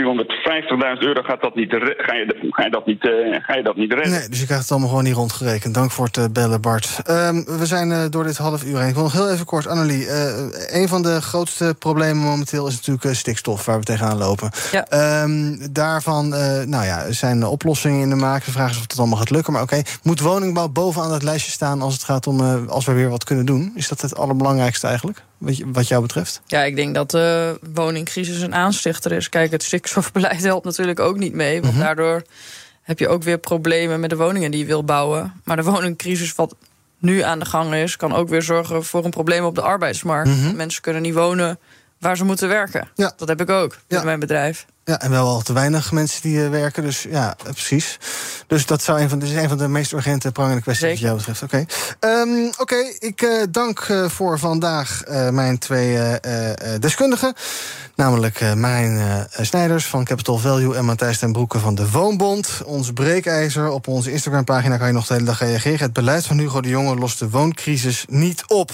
[0.96, 3.10] 350.000 euro gaat dat niet, ga, je, ga, je dat niet, eh,
[3.42, 4.10] ga je dat niet redden.
[4.12, 5.74] Nee, dus je krijgt het allemaal gewoon niet rondgerekend.
[5.74, 7.00] Dank voor het eh, bellen, Bart.
[7.04, 8.88] Ehm, we zijn eh, door dit half uur heen.
[8.88, 10.06] Ik wil nog heel even kort, Annelie.
[10.06, 14.50] eh, een van de grootste problemen momenteel is natuurlijk stikstof, waar we tegenaan lopen.
[14.88, 18.44] Ehm, daarvan eh, nou ja, zijn oplossingen in de maak.
[18.44, 19.52] De vraag is of het allemaal gaat lukken.
[19.52, 22.92] Maar oké, moet woningbouw bovenaan dat lijstje staan als het gaat om eh, als we
[22.92, 23.72] weer wat kunnen doen?
[23.74, 26.40] Is dat het allerbelangrijkste eigenlijk, wat, jou betreft?
[26.46, 29.28] Ja, ik denk dat de woningcrisis een aanstichter is.
[29.28, 31.62] Kijk, het stikstofbeleid helpt natuurlijk ook niet mee.
[31.62, 32.22] Want daardoor
[32.82, 35.40] heb je ook weer problemen met de woningen die je wil bouwen.
[35.44, 36.54] Maar de woningcrisis wat
[36.98, 37.96] nu aan de gang is...
[37.96, 40.54] kan ook weer zorgen voor een probleem op de arbeidsmarkt.
[40.54, 41.58] Mensen kunnen niet wonen
[42.04, 42.88] waar ze moeten werken.
[42.94, 43.12] Ja.
[43.16, 44.66] Dat heb ik ook in mijn bedrijf.
[44.84, 46.82] Ja, en wel al te weinig mensen die uh, werken.
[46.82, 47.98] Dus ja, precies.
[48.46, 51.16] Dus dat zou een van, dus een van de meest urgente prangende kwesties wat jou
[51.16, 51.42] betreft.
[51.42, 51.64] Oké,
[51.98, 52.20] okay.
[52.20, 56.20] um, Oké, okay, ik uh, dank uh, voor vandaag mijn twee
[56.78, 57.34] deskundigen.
[57.94, 62.62] Namelijk Marijn Snijders van Capital Value en Matthijs ten Broeke van de Woonbond.
[62.64, 65.78] Ons breekijzer op onze Instagram-pagina kan je nog de hele dag reageren.
[65.78, 68.70] Het beleid van Hugo de Jonge lost de wooncrisis niet op.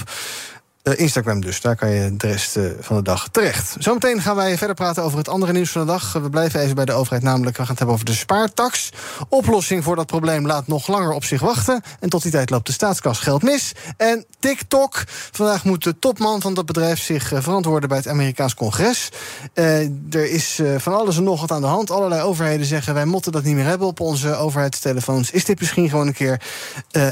[0.84, 3.76] Uh, Instagram dus, daar kan je de rest uh, van de dag terecht.
[3.78, 6.12] Zometeen gaan wij verder praten over het andere nieuws van de dag.
[6.12, 8.90] We blijven even bij de overheid, namelijk we gaan het hebben over de spaartax.
[9.28, 11.82] Oplossing voor dat probleem laat nog langer op zich wachten.
[12.00, 13.72] En tot die tijd loopt de staatskas geld mis.
[13.96, 15.02] En TikTok.
[15.30, 19.08] Vandaag moet de topman van dat bedrijf zich uh, verantwoorden bij het Amerikaans congres.
[19.54, 21.90] er is van alles en nog wat aan de hand.
[21.90, 25.30] Allerlei overheden zeggen wij moeten dat niet meer hebben op onze overheidstelefoons.
[25.30, 26.40] Is dit misschien gewoon een keer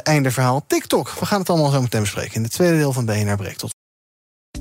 [0.02, 1.10] einde verhaal TikTok?
[1.10, 3.67] We gaan het allemaal zo meteen bespreken in het tweede deel van BNR Breekt.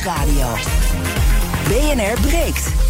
[0.00, 0.56] Nieuwsradio.
[1.68, 2.89] BNR breekt.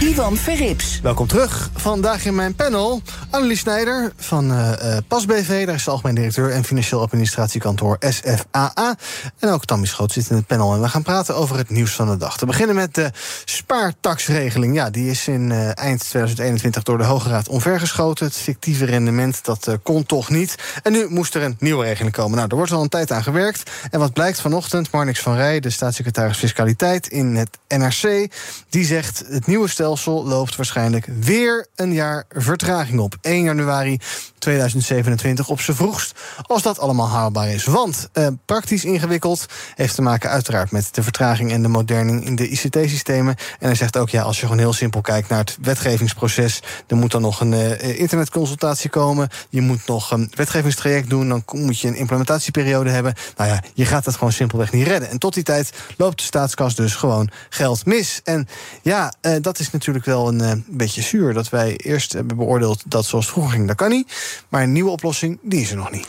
[0.00, 1.00] Ivan Verrips.
[1.02, 1.70] Welkom terug.
[1.74, 5.66] Vandaag in mijn panel Annelies Snijder van uh, uh, PAS BV.
[5.66, 8.96] Daar is de algemeen directeur en financieel administratiekantoor SFAA.
[9.38, 10.74] En ook Tammy Schoot zit in het panel.
[10.74, 12.36] En we gaan praten over het nieuws van de dag.
[12.36, 13.10] Te beginnen met de
[13.44, 14.74] spaartaxregeling.
[14.74, 18.26] Ja, die is in uh, eind 2021 door de Hoge Raad omvergeschoten.
[18.26, 20.54] Het fictieve rendement, dat kon toch niet.
[20.82, 22.36] En nu moest er een nieuwe regeling komen.
[22.36, 23.70] Nou, er wordt al een tijd aan gewerkt.
[23.90, 28.32] En wat blijkt vanochtend, Marnix van Rij, de staatssecretaris Fiscaliteit in het NRC...
[28.68, 33.16] die zegt, het nieuwe loopt waarschijnlijk weer een jaar vertraging op.
[33.20, 33.98] 1 januari
[34.38, 37.64] 2027 op z'n vroegst, als dat allemaal haalbaar is.
[37.64, 42.36] Want eh, praktisch ingewikkeld heeft te maken uiteraard met de vertraging en de moderning in
[42.36, 43.36] de ICT-systemen.
[43.58, 46.96] En hij zegt ook, ja, als je gewoon heel simpel kijkt naar het wetgevingsproces, er
[46.96, 51.80] moet dan nog een uh, internetconsultatie komen, je moet nog een wetgevingstraject doen, dan moet
[51.80, 53.14] je een implementatieperiode hebben.
[53.36, 55.10] Nou ja, je gaat dat gewoon simpelweg niet redden.
[55.10, 58.20] En tot die tijd loopt de staatskas dus gewoon geld mis.
[58.24, 58.48] En
[58.82, 62.82] ja, uh, dat is natuurlijk wel een uh, beetje zuur dat wij eerst hebben beoordeeld
[62.86, 64.14] dat zoals vroeger ging, dat kan niet.
[64.48, 66.06] Maar een nieuwe oplossing, die is er nog niet.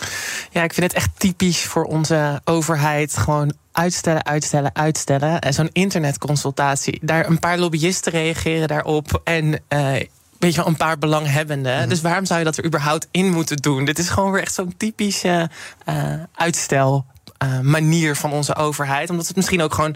[0.51, 3.17] Ja, ik vind het echt typisch voor onze overheid.
[3.17, 5.39] Gewoon uitstellen, uitstellen, uitstellen.
[5.39, 6.99] En zo'n internetconsultatie.
[7.01, 9.21] Daar een paar lobbyisten reageren daarop.
[9.23, 9.59] En.
[9.69, 9.93] Uh,
[10.39, 11.81] weet je een paar belanghebbenden.
[11.81, 11.89] Mm.
[11.89, 13.85] Dus waarom zou je dat er überhaupt in moeten doen?
[13.85, 15.49] Dit is gewoon weer echt zo'n typische
[15.89, 17.05] uh, uitstel.
[17.43, 19.09] Uh, manier van onze overheid.
[19.09, 19.95] Omdat het misschien ook gewoon.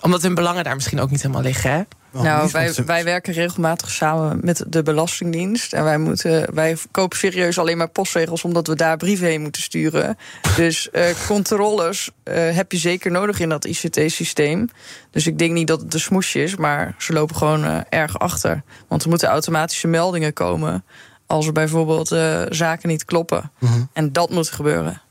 [0.00, 1.70] Omdat hun belangen daar misschien ook niet helemaal liggen.
[1.70, 1.82] Hè?
[2.10, 5.72] Nou, wij, wij werken regelmatig samen met de Belastingdienst.
[5.72, 9.62] En wij, moeten, wij kopen serieus alleen maar postregels omdat we daar brieven heen moeten
[9.62, 10.18] sturen.
[10.56, 14.68] Dus uh, controles uh, heb je zeker nodig in dat ICT-systeem.
[15.10, 18.18] Dus ik denk niet dat het de smoesje is, maar ze lopen gewoon uh, erg
[18.18, 18.62] achter.
[18.88, 20.84] Want er moeten automatische meldingen komen
[21.26, 22.08] als er bijvoorbeeld
[22.48, 23.50] zaken niet kloppen.
[23.58, 23.88] Mm -hmm.
[23.92, 25.02] En dat moet gebeuren.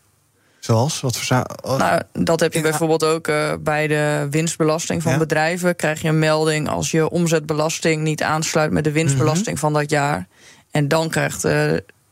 [0.67, 1.01] Zoals?
[1.01, 1.77] Wat voor oh.
[1.77, 5.17] Nou, dat heb je bijvoorbeeld ook uh, bij de winstbelasting van ja?
[5.17, 5.75] bedrijven.
[5.75, 9.61] Krijg je een melding als je omzetbelasting niet aansluit met de winstbelasting mm -hmm.
[9.61, 10.27] van dat jaar.
[10.71, 11.51] En dan krijgt uh,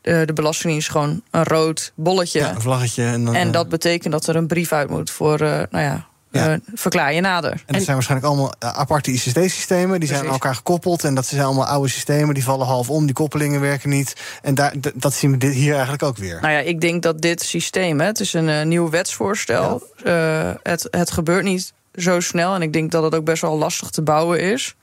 [0.02, 2.38] de Belastingdienst gewoon een rood bolletje.
[2.38, 3.04] Ja, een vlaggetje.
[3.04, 6.06] En, dan, en dat betekent dat er een brief uit moet voor, uh, nou ja,
[6.30, 6.52] ja.
[6.52, 7.50] Uh, verklaar je nader.
[7.52, 10.00] En dat zijn waarschijnlijk allemaal aparte ICT-systemen.
[10.00, 11.04] Die zijn aan elkaar gekoppeld.
[11.04, 12.34] En dat zijn allemaal oude systemen.
[12.34, 13.04] Die vallen half om.
[13.04, 14.16] Die koppelingen werken niet.
[14.42, 16.38] En daar, dat zien we dit hier eigenlijk ook weer.
[16.40, 18.00] Nou ja, ik denk dat dit systeem...
[18.00, 19.88] Hè, het is een uh, nieuw wetsvoorstel.
[20.04, 20.48] Ja.
[20.48, 22.54] Uh, het, het gebeurt niet zo snel.
[22.54, 24.74] En ik denk dat het ook best wel lastig te bouwen is.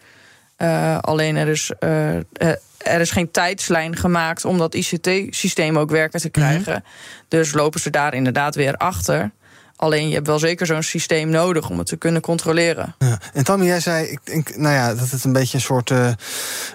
[1.02, 1.72] alleen er is...
[2.78, 6.74] er is geen tijdslijn gemaakt om dat ICT-systeem ook werken te krijgen.
[6.74, 7.28] Mm -hmm.
[7.28, 9.32] Dus lopen ze daar inderdaad weer achter.
[9.76, 12.96] Alleen je hebt wel zeker zo'n systeem nodig om het te kunnen controleren.
[13.00, 13.20] Ja.
[13.34, 16.08] En Tammy, jij zei, ik denk nou ja, dat het een beetje een soort uh,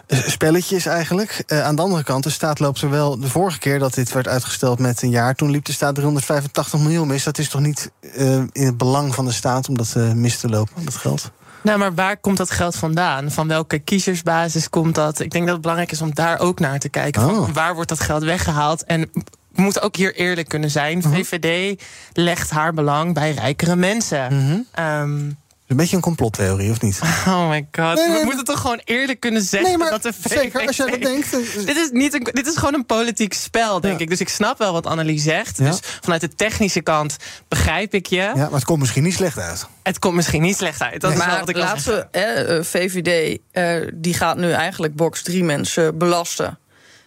[0.09, 1.45] spelletje is eigenlijk.
[1.47, 3.19] Uh, aan de andere kant, de staat loopt er wel.
[3.19, 6.81] De vorige keer dat dit werd uitgesteld met een jaar, toen liep de staat 385
[6.81, 7.25] miljoen mis.
[7.25, 10.49] Dat is toch niet uh, in het belang van de staat om dat mis te
[10.49, 11.31] lopen, dat geld?
[11.63, 13.31] Nou, maar waar komt dat geld vandaan?
[13.31, 15.21] Van welke kiezersbasis komt dat?
[15.21, 17.23] Ik denk dat het belangrijk is om daar ook naar te kijken.
[17.23, 17.43] Oh.
[17.43, 18.85] Van waar wordt dat geld weggehaald?
[18.85, 19.11] En
[19.59, 21.03] we moeten ook hier eerlijk kunnen zijn.
[21.03, 21.15] -huh.
[21.15, 24.35] VVD legt haar belang bij rijkere mensen.
[24.35, 24.85] Mhm.
[24.85, 27.01] Um, Een beetje een complottheorie, of niet?
[27.27, 27.95] Oh my god.
[27.95, 30.33] we moeten toch gewoon eerlijk kunnen zeggen nee, maar dat de VVD...
[30.33, 31.31] Zeker, als jij dat denkt.
[31.67, 34.09] Dit is, niet een, dit is gewoon een politiek spel, denk ik.
[34.09, 35.59] Dus ik snap wel wat Annelies zegt.
[35.59, 35.65] Ja.
[35.65, 37.17] Dus vanuit de technische kant
[37.49, 38.17] begrijp ik je.
[38.17, 39.67] Ja, maar het komt misschien niet slecht uit.
[39.83, 41.01] Het komt misschien niet slecht uit.
[41.01, 45.45] Dat is maar wat ik we, eh, VVD, eh, die gaat nu eigenlijk box drie
[45.45, 46.59] mensen belasten.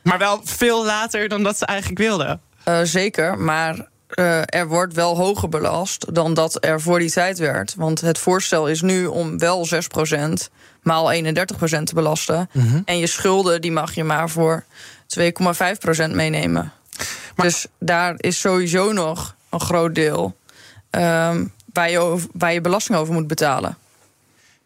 [0.03, 2.41] Maar wel veel later dan dat ze eigenlijk wilden.
[2.63, 7.37] Eh, zeker, maar eh, er wordt wel hoger belast dan dat er voor die tijd
[7.37, 7.75] werd.
[7.75, 10.49] Want het voorstel is nu om wel 6%
[10.81, 12.49] maal 31% te belasten.
[12.53, 12.81] Mhm.
[12.85, 14.63] En je schulden die mag je maar voor
[15.07, 16.71] 2,5% meenemen.
[17.35, 20.35] Dus daar is sowieso nog een groot deel
[20.89, 23.77] ehm, waar, je over, waar je belasting over moet betalen.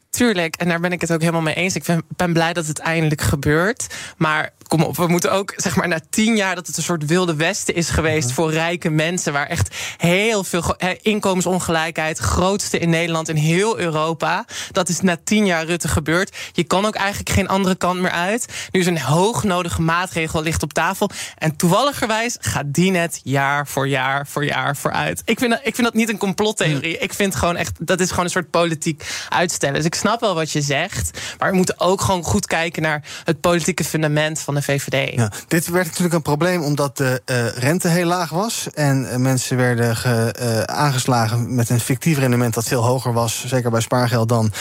[0.09, 1.75] Tuurlijk, en daar ben ik het ook helemaal mee eens.
[1.75, 3.87] Ik ben, ben blij dat het eindelijk gebeurt.
[4.17, 7.05] Maar kom op, we moeten ook, zeg maar, na tien jaar dat het een soort
[7.05, 9.33] wilde westen is geweest voor rijke mensen.
[9.33, 14.45] Waar echt heel veel ge- inkomensongelijkheid, grootste in Nederland en heel Europa.
[14.71, 16.35] Dat is na tien jaar Rutte gebeurd.
[16.51, 18.45] Je kan ook eigenlijk geen andere kant meer uit.
[18.71, 21.09] Nu is een hoognodige maatregel ligt op tafel.
[21.37, 25.21] En toevalligerwijs gaat die net jaar voor jaar voor jaar vooruit.
[25.25, 26.97] Ik vind dat, ik vind dat niet een complottheorie.
[26.97, 29.75] Ik vind gewoon echt, dat is gewoon een soort politiek uitstellen.
[29.75, 31.19] Dus ik snap wel wat je zegt.
[31.39, 35.15] Maar we moeten ook gewoon goed kijken naar het politieke fundament van de VVD.
[35.15, 38.67] Ja, dit werd natuurlijk een probleem omdat de eh, rente heel laag was.
[38.73, 43.45] En eh, mensen werden ge, eh, aangeslagen met een fictief rendement dat veel hoger was,
[43.45, 44.51] zeker bij spaargeld, dan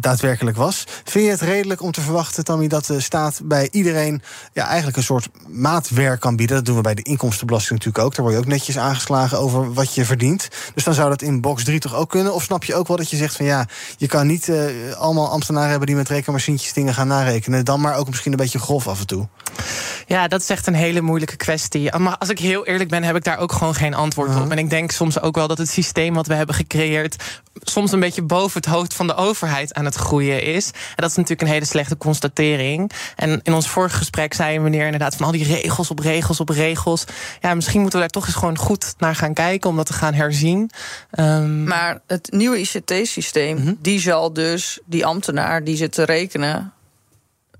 [0.00, 0.84] daadwerkelijk was.
[1.04, 4.96] Vind je het redelijk om te verwachten, Tammy, dat de staat bij iedereen ja, eigenlijk
[4.96, 6.56] een soort maatwerk kan bieden?
[6.56, 8.14] Dat doen we bij de inkomstenbelasting natuurlijk ook.
[8.14, 10.48] Daar word je ook netjes aangeslagen over wat je verdient.
[10.74, 12.34] Dus dan zou dat in box 3 toch ook kunnen?
[12.34, 14.52] Of snap je ook wel dat je zegt van ja, je kan niet
[14.98, 17.64] allemaal ambtenaren hebben die met rekenmachientjes dingen gaan narekenen.
[17.64, 19.28] Dan maar ook misschien een beetje grof af en toe.
[20.06, 21.96] Ja, dat is echt een hele moeilijke kwestie.
[21.98, 24.50] Maar als ik heel eerlijk ben, heb ik daar ook gewoon geen antwoord op.
[24.50, 27.16] En ik denk soms ook wel dat het systeem wat we hebben gecreëerd.
[27.62, 30.66] soms een beetje boven het hoofd van de overheid aan het groeien is.
[30.66, 32.90] En dat is natuurlijk een hele slechte constatering.
[33.16, 36.48] En in ons vorige gesprek zei meneer inderdaad van al die regels op regels op
[36.48, 37.04] regels.
[37.40, 39.92] Ja, misschien moeten we daar toch eens gewoon goed naar gaan kijken om dat te
[39.92, 40.70] gaan herzien.
[41.10, 43.74] Ehm, Maar het nieuwe ICT-systeem, Mhm.
[43.78, 46.72] die zal dus die ambtenaar die zit te rekenen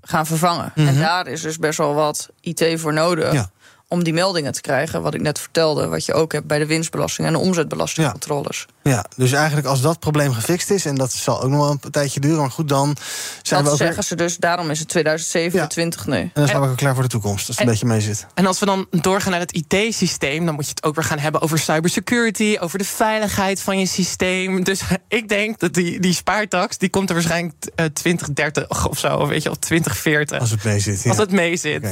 [0.04, 0.72] gaan vervangen.
[0.74, 0.98] En Mhm.
[0.98, 3.32] daar is dus best wel wat IT voor nodig.
[3.32, 3.50] Ja.
[3.88, 6.66] Om die meldingen te krijgen, wat ik net vertelde, wat je ook hebt bij de
[6.66, 8.66] winstbelasting en de omzetbelastingcontroles.
[8.82, 11.90] Ja, dus eigenlijk als dat probleem gefixt is, en dat zal ook nog wel een
[11.90, 12.96] tijdje duren, maar goed, dan
[13.42, 16.16] zijn we Dat ook weer- zeggen ze dus, daarom is het 2027 nu.
[16.16, 18.26] En dan zijn we ook klaar voor de toekomst, als het een beetje mee zit.
[18.34, 21.18] En als we dan doorgaan naar het IT-systeem, dan moet je het ook weer gaan
[21.18, 24.64] hebben over cybersecurity, over de veiligheid van je systeem.
[24.64, 29.26] Dus ik denk dat die, die spaartax, die komt er waarschijnlijk eh, 2030 of zo,
[29.26, 30.40] weet je, of 2040.
[30.40, 31.02] Als het mee zit.
[31.02, 31.08] ja.
[31.10, 31.82] Als het mee zit.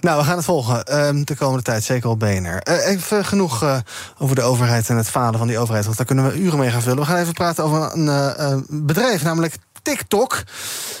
[0.00, 2.58] Nou, we gaan het volgen ehm, komende tijd, zeker op BNR.
[2.58, 3.78] Eh, even genoeg eh,
[4.18, 6.70] over de overheid en het falen van die overheid, want daar kunnen we uren mee
[6.70, 6.98] gaan vullen.
[6.98, 10.42] We gaan even praten over een eh, bedrijf, namelijk TikTok.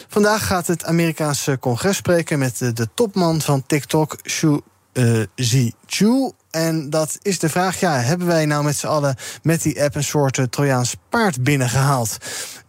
[0.08, 4.60] Vandaag gaat het Amerikaanse congres spreken met de, topman van TikTok, Xu
[5.34, 6.32] Zichu.
[6.50, 9.94] En dat is de vraag, ja, hebben wij nou met z'n allen met die app
[9.94, 12.16] een soort eh, Trojaans paard binnengehaald?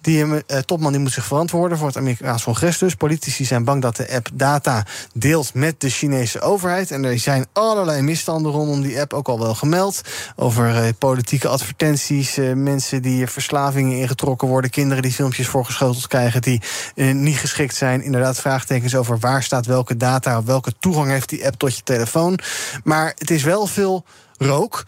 [0.01, 2.95] Die eh, topman die moet zich verantwoorden voor het Amerikaans congres dus.
[2.95, 6.91] Politici zijn bang dat de app data deelt met de Chinese overheid.
[6.91, 10.01] En er zijn allerlei misstanden rondom die app ook al wel gemeld.
[10.35, 14.69] Over eh, politieke advertenties, eh, mensen die verslavingen ingetrokken worden...
[14.69, 16.62] kinderen die filmpjes voorgeschoteld krijgen die
[16.95, 18.01] niet geschikt zijn.
[18.01, 20.43] Inderdaad vraagtekens over waar staat welke data...
[20.43, 22.39] welke toegang heeft die app tot je telefoon.
[22.83, 24.05] Maar het is wel veel
[24.38, 24.85] rook.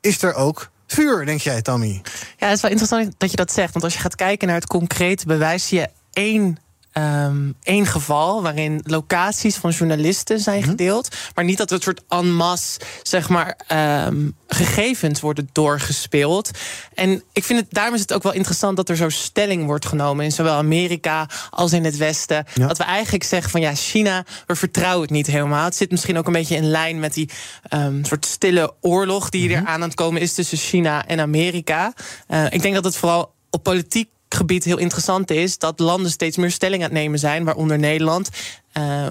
[0.00, 2.02] Is er ook vuur, denk jij, Tammy?
[2.38, 3.72] Ja, het is wel interessant dat je dat zegt.
[3.72, 6.58] Want als je gaat kijken naar het concrete bewijs, zie je één.
[6.96, 10.68] Ehm, één geval waarin locaties van journalisten zijn Mhm.
[10.68, 11.08] gedeeld.
[11.34, 16.50] Maar niet dat het soort en masse, zeg maar, ehm, gegevens worden doorgespeeld.
[16.94, 19.86] En ik vind het, daarom is het ook wel interessant dat er zo stelling wordt
[19.86, 22.44] genomen in zowel Amerika als in het Westen.
[22.54, 22.66] Ja.
[22.66, 25.64] Dat we eigenlijk zeggen van ja, China, we vertrouwen het niet helemaal.
[25.64, 27.30] Het zit misschien ook een beetje in lijn met die
[27.68, 31.92] ehm, soort stille oorlog die er aan aan het komen is tussen China en Amerika.
[32.26, 36.36] Eh, ik denk dat het vooral op politiek gebied heel interessant is dat landen steeds
[36.36, 38.28] meer stelling aan het nemen zijn, waaronder Nederland.
[38.72, 39.08] eh,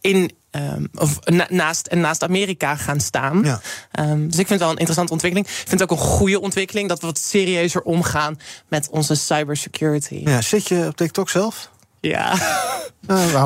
[0.00, 3.42] in, ehm, of na- naast, en naast Amerika gaan staan.
[3.44, 3.60] Ja.
[3.90, 5.48] Ehm, dus ik vind het wel een interessante ontwikkeling.
[5.50, 10.20] Ik vind het ook een goede ontwikkeling dat we wat serieuzer omgaan met onze cybersecurity.
[10.24, 11.70] Ja, zit je op TikTok zelf?
[12.10, 12.34] Ja.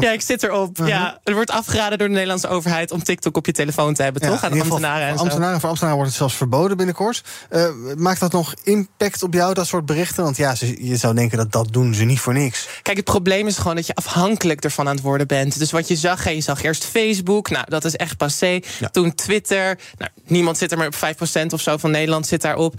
[0.00, 0.70] ja, ik zit erop.
[0.78, 0.88] Uh-huh.
[0.88, 4.22] Ja, er wordt afgeraden door de Nederlandse overheid om TikTok op je telefoon te hebben,
[4.22, 4.44] toch?
[4.44, 5.22] Aan ambtenaren en zo.
[5.22, 7.22] ambtenaren, voor ambtenaren wordt het zelfs verboden binnenkort.
[7.48, 10.24] Eh, maakt dat nog impact op jou, dat soort berichten?
[10.24, 12.68] Want ja, ze- je zou denken dat dat doen ze niet voor niks.
[12.82, 15.58] Kijk, het probleem is gewoon dat je afhankelijk ervan aan het worden bent.
[15.58, 17.50] Dus wat je zag, hè, je zag eerst Facebook.
[17.50, 18.60] Nou, dat is echt passé.
[18.92, 19.78] Toen Twitter.
[19.98, 22.74] Nou, niemand zit er maar op 5% of zo van Nederland zit daarop.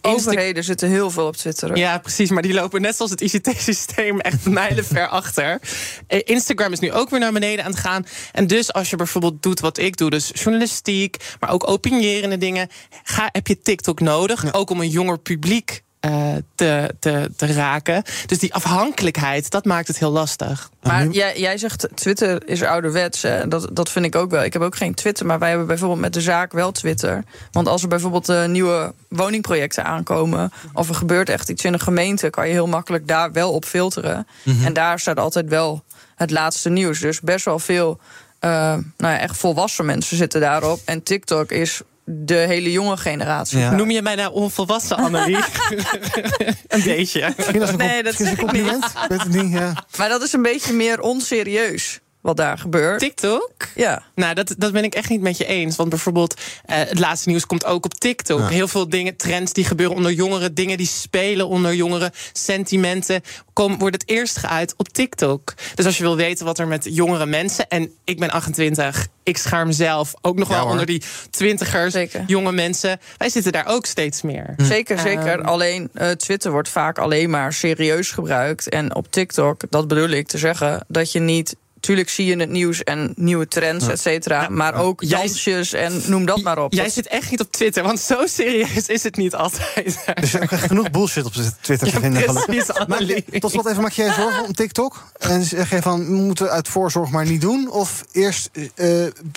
[0.00, 1.76] Overheden zitten heel veel op Twitter.
[1.76, 2.30] Ja, precies.
[2.30, 5.60] Maar die lopen net zoals het ICT-systeem echt mijlenver achter.
[6.06, 8.06] Eh, Instagram is nu ook weer naar beneden aan het gaan.
[8.32, 12.68] En dus als je bijvoorbeeld doet wat ik doe, dus journalistiek, maar ook opinierende dingen,
[13.02, 14.52] ga, heb je TikTok nodig.
[14.52, 18.02] Ook om een jonger publiek eh, te, te, te raken.
[18.26, 20.70] Dus die afhankelijkheid, dat maakt het heel lastig.
[20.82, 23.22] Maar jij, jij zegt Twitter is ouderwets.
[23.22, 23.48] hè.
[23.48, 24.44] Dat, dat vind ik ook wel.
[24.44, 27.24] Ik heb ook geen Twitter, maar wij hebben bijvoorbeeld met de zaak wel Twitter.
[27.52, 30.52] Want als er bijvoorbeeld eh, nieuwe woningprojecten aankomen...
[30.72, 32.30] of er gebeurt echt iets in een gemeente...
[32.30, 34.26] kan je heel makkelijk daar wel op filteren.
[34.42, 34.64] Mhm.
[34.64, 35.84] En daar staat altijd wel
[36.14, 37.00] het laatste nieuws.
[37.00, 38.00] Dus best wel veel
[38.40, 38.50] eh,
[38.96, 40.80] nou ja, echt volwassen mensen zitten daarop.
[40.84, 41.80] En TikTok is
[42.12, 43.58] de hele jonge generatie.
[43.58, 45.36] Noem je mij nou onvolwassen, Annelie?
[46.68, 47.32] een beetje.
[47.36, 48.40] Een Nee, dat is een ik niet.
[48.40, 48.84] compliment.
[48.84, 49.72] Ik weet het niet, ja.
[49.96, 52.98] Maar dat is een beetje meer onserieus wat daar gebeurt.
[52.98, 53.52] TikTok?
[53.74, 54.02] Ja.
[54.14, 55.76] Nou, dat, dat ben ik echt niet met je eens.
[55.76, 58.38] Want bijvoorbeeld, eh, het laatste nieuws komt ook op TikTok.
[58.40, 58.48] Ja.
[58.48, 63.20] Heel veel dingen, trends die gebeuren onder jongeren, dingen die spelen onder jongeren, sentimenten,
[63.52, 65.54] komen, worden het eerst geuit op TikTok.
[65.74, 69.36] Dus als je wil weten wat er met jongere mensen, en ik ben 28, ik
[69.36, 70.70] schaar mezelf ook nog Ja, wel hoor.
[70.70, 71.94] onder die twintigers,
[72.26, 73.00] jonge mensen.
[73.16, 74.54] Wij zitten daar ook steeds meer.
[74.56, 75.38] Zeker, zeker.
[75.38, 78.68] Ehm, alleen eh, Twitter wordt vaak alleen maar serieus gebruikt.
[78.68, 81.56] En op TikTok, dat bedoel ik te zeggen, dat je niet.
[81.80, 84.48] Tuurlijk zie je het nieuws en nieuwe trends, et cetera.
[84.48, 86.72] Maar ook Jij- dansjes en noem dat maar op.
[86.72, 90.02] Jij zit echt niet op Twitter, want zo serieus is het niet altijd.
[90.06, 92.22] Er is ook echt genoeg bullshit op Twitter te Ja, vinden.
[92.22, 92.86] precies, gelukkig.
[92.88, 93.24] Maar Annelie.
[93.40, 95.04] tot slot even, maak je je zorgen om TikTok?
[95.18, 97.70] En zeg je van, moeten we uit voorzorg maar niet doen?
[97.70, 98.88] Of eerst eh,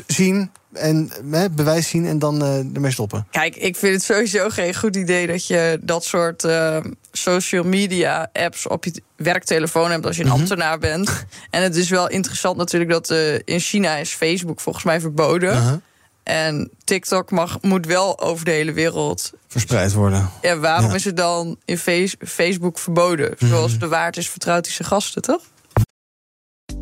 [0.08, 1.12] zien en
[1.52, 3.28] bewijs zien en dan eh, ermee stoppen?
[3.32, 6.78] Kijk, ik vind het sowieso geen goed idee dat je dat soort eh,
[7.12, 10.38] social media apps op je werktelefoon hebt als je een Mhm.
[10.40, 11.26] ambtenaar bent.
[11.50, 15.54] En het is wel interessant natuurlijk dat eh, in China is Facebook volgens mij verboden.
[15.54, 15.74] Uh-huh.
[16.24, 19.32] En TikTok mag, moet wel over de hele wereld.
[19.48, 20.30] Verspreid worden.
[20.42, 20.96] Ja, waarom Ja.
[20.96, 23.36] is het dan in face- Facebook verboden?
[23.38, 25.42] Zoals de waard is vertrouwt hij zijn gasten, toch?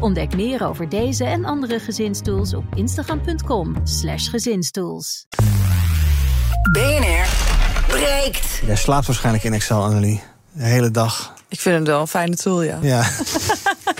[0.00, 5.26] Ontdek meer over deze en andere gezinstools op instagram.com/slash gezinstools.
[6.72, 7.26] BNR
[7.86, 8.60] breekt.
[8.66, 10.22] Jij slaapt waarschijnlijk in Excel, Annelie.
[10.52, 11.34] De hele dag.
[11.48, 12.78] Ik vind het wel een fijne tool, ja.
[12.82, 13.02] Ja.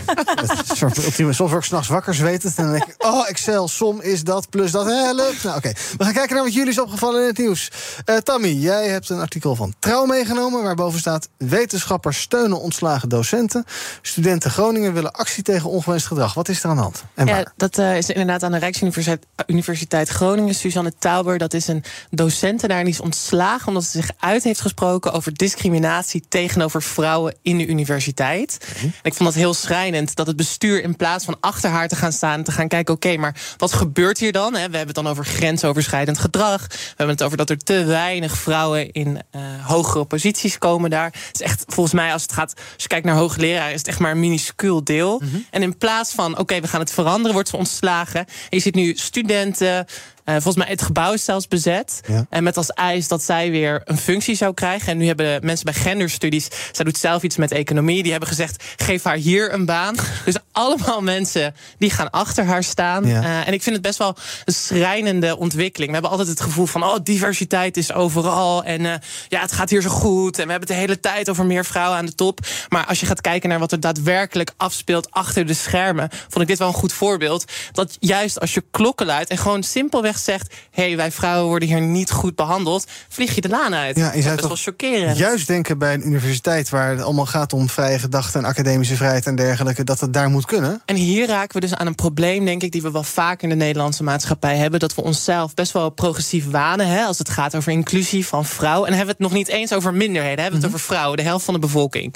[0.06, 1.32] Een soort ultieme.
[1.32, 2.56] Soms word ik s'nachts wakker, zwetend.
[2.56, 5.34] En dan denk ik, oh, Excel, som is dat, plus dat, help.
[5.42, 5.72] Nou, oké.
[5.96, 7.70] We gaan kijken naar wat jullie is opgevallen in het nieuws.
[8.04, 10.62] Eh, Tammy, jij hebt een artikel van Trouw meegenomen...
[10.62, 13.64] waarboven staat, wetenschappers steunen ontslagen docenten.
[14.02, 16.34] Studenten Groningen willen actie tegen ongewenst gedrag.
[16.34, 17.04] Wat is er aan de hand?
[17.14, 17.38] En waar?
[17.38, 20.54] Ja, dat eh, is inderdaad aan de Rijksuniversiteit Universiteit Groningen.
[20.54, 22.78] Suzanne Tauber, dat is een docent daar.
[22.78, 25.12] En die is ontslagen omdat ze zich uit heeft gesproken...
[25.12, 28.58] over discriminatie tegenover vrouwen in de universiteit.
[28.82, 30.82] En ik vond dat heel schrijnend dat het bestuur...
[30.82, 32.94] in plaats van achter haar te gaan staan te gaan kijken...
[32.94, 34.52] oké, maar wat gebeurt hier dan?
[34.52, 36.66] We hebben het dan over grensoverschrijdend gedrag.
[36.66, 38.92] We hebben het over dat er te weinig vrouwen...
[38.92, 41.04] in eh, hogere posities komen daar.
[41.04, 42.54] Het is echt, volgens mij, als het gaat...
[42.56, 45.22] als je kijkt naar hoogleraar, is het echt maar een minuscuul deel.
[45.50, 47.32] En in plaats van, oké, we gaan het veranderen...
[47.32, 48.20] wordt ze ontslagen.
[48.20, 49.86] En je ziet nu studenten...
[50.24, 52.00] eh, volgens mij het gebouw is zelfs bezet.
[52.06, 52.26] Ja.
[52.30, 54.88] En met als eis dat zij weer een functie zou krijgen.
[54.88, 56.48] En nu hebben mensen bij genderstudies...
[56.72, 58.02] zij doet zelf iets met economie.
[58.02, 59.94] Die hebben gezegd, geef haar hier een baan.
[60.24, 63.06] Dus allemaal mensen die gaan achter haar staan.
[63.06, 63.22] Ja.
[63.22, 65.88] Eh, en ik vind het best wel een schrijnende ontwikkeling.
[65.88, 68.64] We hebben altijd het gevoel van, oh, diversiteit is overal.
[68.64, 68.94] En eh,
[69.28, 70.38] ja, het gaat hier zo goed.
[70.38, 72.38] En we hebben het de hele tijd over meer vrouwen aan de top.
[72.68, 76.08] Maar als je gaat kijken naar wat er daadwerkelijk afspeelt achter de schermen...
[76.10, 77.44] vond ik dit wel een goed voorbeeld.
[77.72, 81.68] Dat juist als je klokken luidt en gewoon simpelweg zegt: hé, hey, wij vrouwen worden
[81.68, 83.96] hier niet goed behandeld, vlieg je de laan uit.
[83.96, 85.16] Ja, je zou dat is wel chockerend.
[85.16, 89.26] Juist denken bij een universiteit waar het allemaal gaat om vrije gedachten en academische vrijheid
[89.26, 90.82] en dergelijke, dat het daar moet kunnen.
[90.84, 93.48] En hier raken we dus aan een probleem, denk ik, die we wel vaak in
[93.48, 94.80] de Nederlandse maatschappij hebben.
[94.80, 98.88] Dat we onszelf best wel progressief wanen hè, als het gaat over inclusie van vrouwen.
[98.88, 100.74] En hebben we het nog niet eens over minderheden, hebben we het mhm.
[100.74, 102.14] over vrouwen, de helft van de bevolking.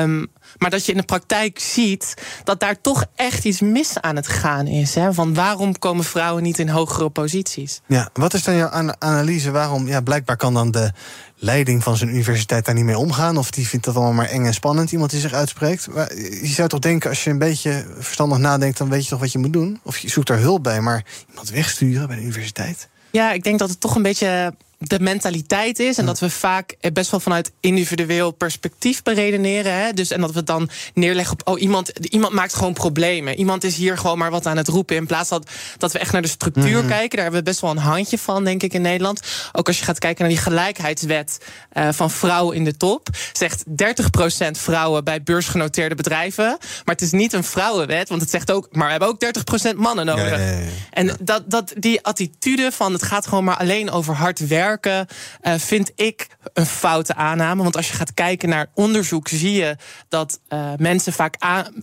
[0.00, 4.16] Um, maar dat je in de praktijk ziet dat daar toch echt iets mis aan
[4.16, 4.94] het gaan is.
[4.94, 5.12] Hè?
[5.12, 7.80] Van waarom komen vrouwen niet in hogere posities?
[7.86, 9.50] Ja, wat is dan jouw analyse?
[9.50, 10.92] Waarom, ja, blijkbaar kan dan de
[11.36, 13.36] leiding van zijn universiteit daar niet mee omgaan.
[13.36, 15.88] Of die vindt dat allemaal maar eng en spannend, iemand die zich uitspreekt.
[15.94, 19.20] Maar je zou toch denken, als je een beetje verstandig nadenkt, dan weet je toch
[19.20, 19.80] wat je moet doen?
[19.82, 22.88] Of je zoekt er hulp bij, maar iemand wegsturen bij de universiteit?
[23.10, 25.98] Ja, ik denk dat het toch een beetje de mentaliteit is.
[25.98, 29.74] En dat we vaak best wel vanuit individueel perspectief beredeneren.
[29.74, 29.92] Hè?
[29.92, 31.48] Dus, en dat we het dan neerleggen op...
[31.48, 33.38] oh, iemand, iemand maakt gewoon problemen.
[33.38, 34.96] Iemand is hier gewoon maar wat aan het roepen.
[34.96, 35.44] In plaats van
[35.78, 36.88] dat we echt naar de structuur mhm.
[36.88, 37.10] kijken.
[37.10, 39.20] Daar hebben we best wel een handje van, denk ik, in Nederland.
[39.52, 41.38] Ook als je gaat kijken naar die gelijkheidswet
[41.72, 43.08] uh, van vrouwen in de top.
[43.32, 43.70] Zegt 30%
[44.50, 46.44] vrouwen bij beursgenoteerde bedrijven.
[46.84, 48.68] Maar het is niet een vrouwenwet, want het zegt ook...
[48.70, 50.40] maar we hebben ook 30% mannen nodig.
[50.90, 55.54] En dat, dat, die attitude van het gaat gewoon maar alleen over hard werken uh,
[55.58, 57.62] vind ik een foute aanname.
[57.62, 59.76] Want als je gaat kijken naar onderzoek, zie je
[60.08, 61.36] dat uh, mensen vaak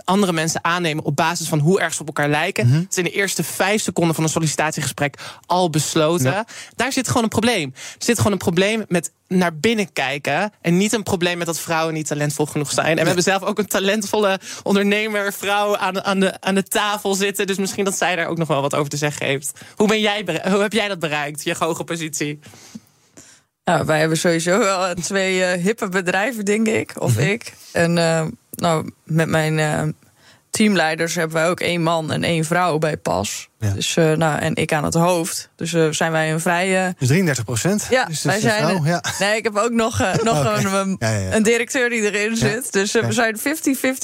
[0.04, 2.68] andere mensen aannemen op basis van hoe erg ze op elkaar lijken.
[2.68, 6.46] Mm Het is in de eerste vijf seconden van een sollicitatiegesprek al besloten.
[6.76, 7.72] Daar zit gewoon een probleem.
[7.76, 10.52] Er zit gewoon een probleem met naar binnen kijken.
[10.62, 12.90] En niet een probleem met dat vrouwen niet talentvol genoeg zijn.
[12.90, 17.16] En we hebben zelf ook een talentvolle ondernemer, vrouw aan, aan, de, aan de tafel
[17.16, 17.48] zitten.
[17.48, 19.60] Dus misschien dat zij daar ook nog wel wat over te zeggen heeft.
[19.76, 22.40] Hoe, ben jij, hoe heb jij dat bereikt, je hoge positie?
[23.64, 26.94] Nou, wij hebben sowieso wel twee uh, hippe bedrijven, denk ik.
[27.02, 27.28] Of mhm.
[27.28, 27.54] ik.
[27.72, 29.84] En uh, nou, met mijn uh,
[30.50, 33.50] teamleiders hebben wij ook één man en één vrouw bij PAS.
[33.74, 35.50] Dus, uh, nou, en ik aan het hoofd.
[35.56, 36.96] Dus uh, zijn wij een vrije.
[37.00, 37.88] Dus 33 procent?
[37.90, 38.64] Ja, dus wij zijn.
[38.64, 39.04] Vrouw, ja.
[39.20, 40.64] Nee, ik heb ook nog, uh, nog okay.
[40.64, 42.72] een, ja, ja, een, directeur die erin zit.
[42.72, 43.42] Dus we zijn 50-50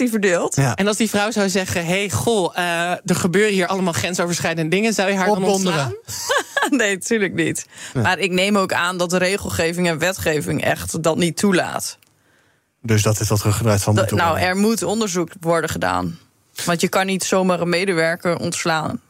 [0.10, 0.58] verdeeld.
[0.76, 2.58] En als die vrouw zou zeggen: hey, goh,
[3.06, 5.94] er gebeuren hier allemaal grensoverschrijdende dingen, zou je haar dan ontslaan?
[6.70, 7.66] nee, natuurlijk niet.
[7.94, 11.98] Maar ik neem ook aan dat de regelgeving en wetgeving echt dat niet toelaat.
[12.82, 16.18] Dus dat is wat teruggedraaid van de Nou, er moet onderzoek worden gedaan.
[16.64, 19.02] Want je kan niet zomaar een medewerker ontslaan.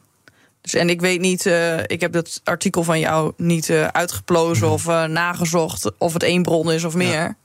[0.60, 4.66] Dus, en ik weet niet, uh, ik heb dat artikel van jou niet uh, uitgeplozen
[4.66, 4.74] mhm.
[4.74, 7.12] of uh, nagezocht of het één bron is of meer.
[7.12, 7.36] Ja.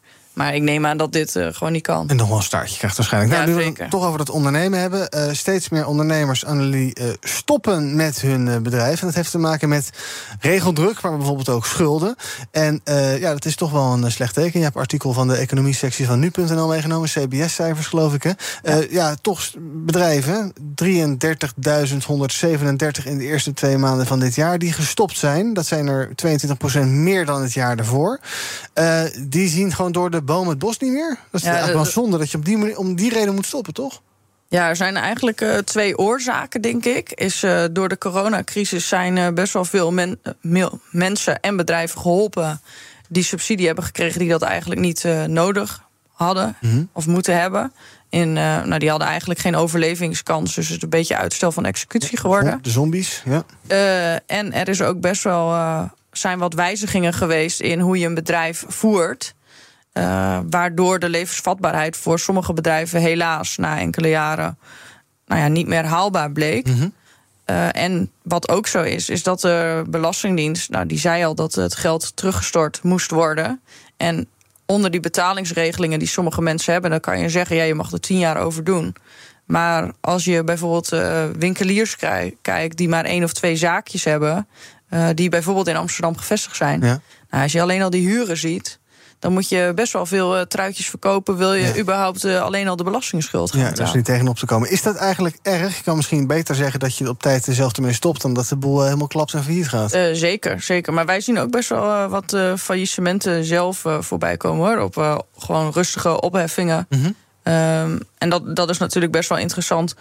[0.41, 2.09] Maar ik neem aan dat dit uh, gewoon niet kan.
[2.09, 3.33] En nog wel een staartje krijgt waarschijnlijk.
[3.33, 5.09] Ja, nou, nu we het toch over dat ondernemen hebben.
[5.15, 8.99] Uh, steeds meer ondernemers, Annelie, uh, stoppen met hun bedrijf.
[9.01, 9.89] En dat heeft te maken met
[10.39, 12.15] regeldruk, maar bijvoorbeeld ook schulden.
[12.51, 12.81] En
[13.19, 14.59] ja, dat is toch wel een slecht teken.
[14.59, 17.09] Je hebt artikel van de economie-sectie van nu.nl meegenomen.
[17.09, 18.23] CBS-cijfers, geloof ik.
[18.23, 18.31] Hè?
[18.63, 18.85] Ja.
[18.89, 19.15] ja.
[19.21, 20.93] toch bedrijven, 33.137
[23.03, 24.59] in de eerste twee maanden van dit jaar...
[24.59, 25.53] die gestopt zijn.
[25.53, 26.09] Dat zijn er
[26.75, 28.19] 22% meer dan het jaar daarvoor.
[29.27, 31.17] die zien gewoon door de boom het bos niet meer?
[31.32, 33.36] Dat is ja, eigenlijk wel eh, zonde dat je op die manier, om die reden
[33.36, 34.01] moet stoppen, toch?
[34.47, 37.11] Ja, er zijn eigenlijk uh, twee oorzaken, denk ik.
[37.11, 40.19] Is, uh, door de coronacrisis zijn uh, best wel veel men,
[40.91, 42.61] mensen en bedrijven geholpen...
[43.07, 47.73] die subsidie hebben gekregen die dat eigenlijk niet nodig hadden mm of moeten hebben.
[48.09, 50.55] In, nou, die hadden eigenlijk geen overlevingskans.
[50.55, 52.59] Dus het is een beetje uitstel van executie geworden.
[52.61, 53.43] De zombies, ja.
[54.25, 55.53] en er is ook best wel
[56.11, 59.34] zijn wat wijzigingen geweest in hoe je een bedrijf voert.
[59.93, 64.57] Uh, waardoor de levensvatbaarheid voor sommige bedrijven helaas na enkele jaren
[65.25, 66.67] nou ja, niet meer haalbaar bleek.
[66.67, 66.93] Mm -hmm.
[67.45, 71.55] uh, en wat ook zo is, is dat de Belastingdienst, nou, die zei al dat
[71.55, 73.61] het geld teruggestort moest worden.
[73.97, 74.27] En
[74.65, 77.99] onder die betalingsregelingen die sommige mensen hebben, dan kan je zeggen, ja, je mag er
[77.99, 78.95] tien jaar over doen.
[79.45, 81.95] Maar als je bijvoorbeeld uh, winkeliers
[82.41, 84.47] kijkt die maar één of twee zaakjes hebben,
[85.13, 86.81] die bijvoorbeeld in Amsterdam gevestigd zijn.
[86.81, 87.01] Ja.
[87.29, 88.79] Nou, als je alleen al die huren ziet,
[89.22, 91.38] dan moet je best wel veel uh, truitjes verkopen.
[91.38, 94.45] Wil je überhaupt uh, alleen al de belastingsschuld gaan Ja, daar is niet tegenop te
[94.45, 94.72] komen.
[94.72, 95.78] Is dat eigenlijk erg?
[95.78, 98.22] Je kan misschien beter zeggen dat je op tijd zelf ermee stopt...
[98.22, 99.91] dan dat de boel uh, helemaal klapt en failliet gaat.
[100.13, 100.93] zeker, zeker.
[100.93, 104.67] Maar wij zien ook best wel wat faillissementen zelf voorbij komen.
[104.67, 104.80] hoor.
[104.80, 106.86] Op gewoon rustige opheffingen.
[106.89, 107.53] Mm -hmm.
[107.53, 109.95] um, en dat, dat is natuurlijk best wel interessant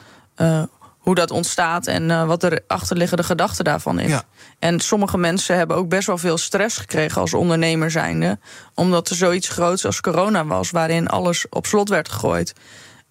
[1.01, 4.11] hoe dat ontstaat en uh, wat de achterliggende gedachte daarvan is.
[4.11, 4.23] Ja.
[4.59, 8.39] En sommige mensen hebben ook best wel veel stress gekregen als ondernemer zijnde,
[8.75, 12.53] omdat er zoiets groots als corona was, waarin alles op slot werd gegooid.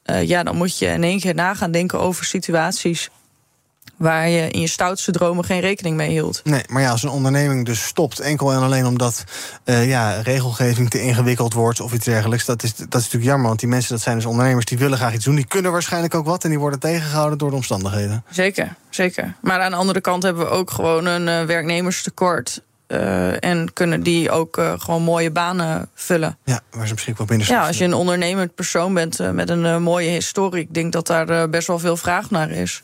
[0.05, 3.09] Uh, ja, dan moet je in één keer nagaan denken over situaties
[3.99, 6.41] waar je in je stoutste dromen geen rekening mee hield.
[6.43, 9.23] Nee, maar ja, als een onderneming dus stopt, enkel en alleen omdat
[9.65, 13.47] uh, ja, regelgeving te ingewikkeld wordt of iets dergelijks, dat is, dat is natuurlijk jammer.
[13.47, 15.35] Want die mensen, dat zijn dus ondernemers, die willen graag iets doen.
[15.35, 18.23] Die kunnen waarschijnlijk ook wat en die worden tegengehouden door de omstandigheden.
[18.29, 19.35] Zeker, zeker.
[19.41, 22.61] Maar aan de andere kant hebben we ook gewoon een uh, werknemerstekort.
[22.87, 26.37] Uh, en kunnen die ook uh, gewoon mooie banen vullen.
[26.43, 29.49] Ja, waar ze misschien wel binnen Ja, als je een ondernemend persoon bent uh, met
[29.49, 32.83] een mooie historie, ik denk dat daar best wel veel vraag naar is.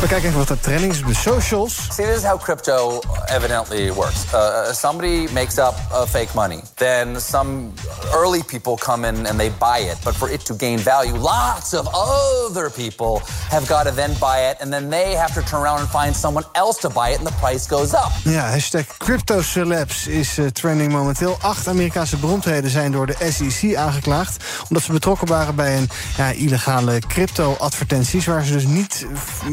[0.00, 1.74] We kijken even wat de trending is op de socials.
[1.90, 4.24] See, this is how crypto evidently works.
[4.34, 6.60] Uh, somebody makes up uh, fake money.
[6.74, 7.72] Then some
[8.14, 9.96] early people come in and they buy it.
[10.04, 14.38] But for it to gain value, lots of other people have got to then buy
[14.50, 14.60] it.
[14.60, 17.18] And then they have to turn around and find someone else to buy it.
[17.18, 18.10] And the price goes up.
[18.24, 21.36] Ja, hashtag CryptoCelebs is uh, trending momenteel.
[21.40, 24.44] Acht Amerikaanse beroemdheden zijn door de SEC aangeklaagd.
[24.68, 28.26] Omdat ze betrokken waren bij een ja, illegale crypto-advertenties.
[28.26, 29.06] Waar ze dus niet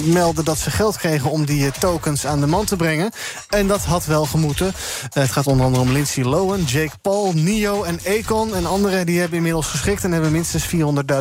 [0.04, 3.12] melden dat ze geld kregen om die tokens aan de man te brengen.
[3.50, 4.74] En dat had wel gemoeten.
[5.10, 8.56] Het gaat onder andere om Lindsay Lohan, Jake Paul, Nio en Akon.
[8.56, 10.68] En anderen die hebben inmiddels geschikt en hebben minstens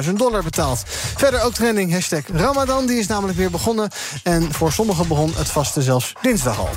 [0.05, 0.83] 400.000 dollar betaald.
[1.17, 3.91] Verder ook trending hashtag Ramadan, die is namelijk weer begonnen.
[4.23, 6.69] En voor sommigen begon het vaste zelfs dinsdag al.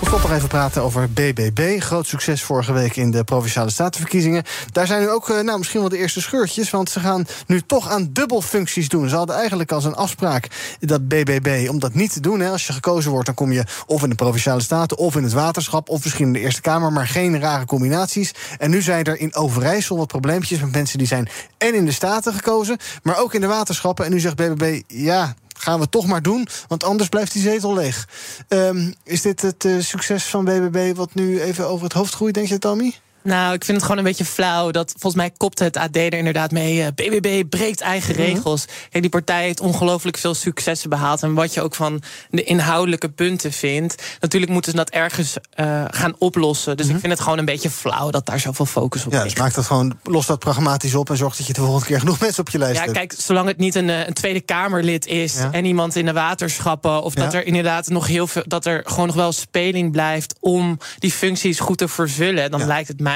[0.00, 1.80] Tot slot nog even praten over BBB.
[1.80, 4.42] Groot succes vorige week in de Provinciale Statenverkiezingen.
[4.72, 6.70] Daar zijn nu ook nou, misschien wel de eerste scheurtjes...
[6.70, 9.08] want ze gaan nu toch aan dubbelfuncties doen.
[9.08, 10.46] Ze hadden eigenlijk als een afspraak
[10.80, 12.40] dat BBB om dat niet te doen.
[12.40, 12.50] Hè.
[12.50, 14.96] Als je gekozen wordt, dan kom je of in de Provinciale Staten...
[14.96, 16.92] of in het waterschap, of misschien in de Eerste Kamer...
[16.92, 18.34] maar geen rare combinaties.
[18.58, 20.98] En nu zijn er in Overijssel wat probleempjes met mensen...
[20.98, 21.28] die zijn
[21.58, 24.04] en in de Staten gekozen, maar ook in de waterschappen.
[24.04, 27.74] En nu zegt BBB, ja, gaan we toch maar doen, want anders blijft die zetel
[27.74, 28.08] leeg.
[28.48, 32.34] Um, is dit het uh, succes van BBB wat nu even over het hoofd groeit,
[32.34, 32.94] denk je, Tommy?
[33.22, 34.70] Nou, ik vind het gewoon een beetje flauw.
[34.70, 36.78] Dat volgens mij kopt het AD er inderdaad mee.
[36.78, 38.34] Uh, BBB breekt eigen mm -hmm.
[38.34, 38.64] regels.
[38.64, 41.22] Kijk, die partij heeft ongelooflijk veel successen behaald.
[41.22, 44.02] En wat je ook van de inhoudelijke punten vindt.
[44.20, 46.76] Natuurlijk moeten ze dat ergens uh, gaan oplossen.
[46.76, 47.00] Dus mm -hmm.
[47.00, 49.34] ik vind het gewoon een beetje flauw dat daar zoveel focus op ja, ligt.
[49.34, 51.98] Dus maakt dat gewoon, los dat pragmatisch op en zorgt dat je de volgende keer
[51.98, 52.96] genoeg mensen op je lijst ja, hebt.
[52.96, 55.52] kijk, zolang het niet een, een Tweede Kamerlid is ja.
[55.52, 57.02] en iemand in de waterschappen.
[57.02, 57.38] Of dat ja.
[57.38, 58.42] er inderdaad nog heel veel.
[58.46, 62.50] dat er gewoon nog wel speling blijft om die functies goed te vervullen.
[62.50, 63.09] Dan lijkt het mij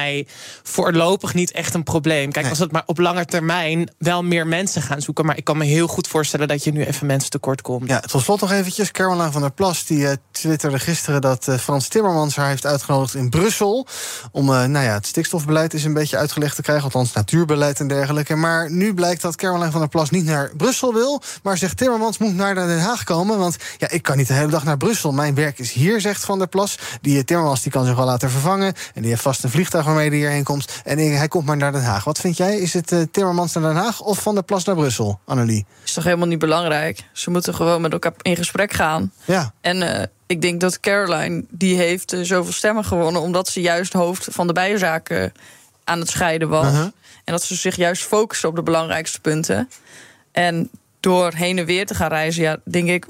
[0.62, 2.32] voorlopig niet echt een probleem.
[2.32, 2.51] Kijk, nee.
[2.51, 5.26] als het maar op lange termijn wel meer mensen gaan zoeken.
[5.26, 7.88] Maar ik kan me heel goed voorstellen dat je nu even mensen tekort komt.
[7.88, 8.90] Ja, tot slot nog eventjes.
[8.90, 13.14] Caroline van der Plas die uh, twitterde gisteren dat uh, Frans Timmermans haar heeft uitgenodigd
[13.14, 13.86] in Brussel.
[14.32, 16.84] Om uh, nou ja, het stikstofbeleid is een beetje uitgelegd te krijgen.
[16.84, 18.34] Althans, natuurbeleid en dergelijke.
[18.34, 21.22] Maar nu blijkt dat Caroline van der Plas niet naar Brussel wil.
[21.42, 23.38] Maar zegt Timmermans moet naar Den Haag komen.
[23.38, 25.12] Want ja, ik kan niet de hele dag naar Brussel.
[25.12, 26.78] Mijn werk is hier, zegt Van der Plas.
[27.01, 28.74] Die Timmermans die kan zich wel laten vervangen.
[28.95, 30.80] En die heeft vast een vliegtuig waarmee die hierheen komt.
[30.85, 32.05] En hij komt maar naar Den Haag.
[32.05, 32.59] Wat vind jij?
[32.59, 35.66] Is het uh, Timmermans naar Den Haag of Van der Plas naar Brussel, Annelie?
[35.85, 37.05] Is toch helemaal niet belangrijk?
[37.12, 39.12] Ze moeten gewoon met elkaar in gesprek gaan.
[39.24, 39.53] Ja.
[39.61, 43.22] En uh, ik denk dat Caroline, die heeft uh, zoveel stemmen gewonnen...
[43.22, 45.32] omdat ze juist hoofd van de bijenzaken
[45.85, 46.72] aan het scheiden was.
[46.72, 46.80] -huh.
[47.24, 49.68] En dat ze zich juist focussen op de belangrijkste punten.
[50.32, 50.70] En
[51.01, 53.07] door heen en weer te gaan reizen, ja, denk ik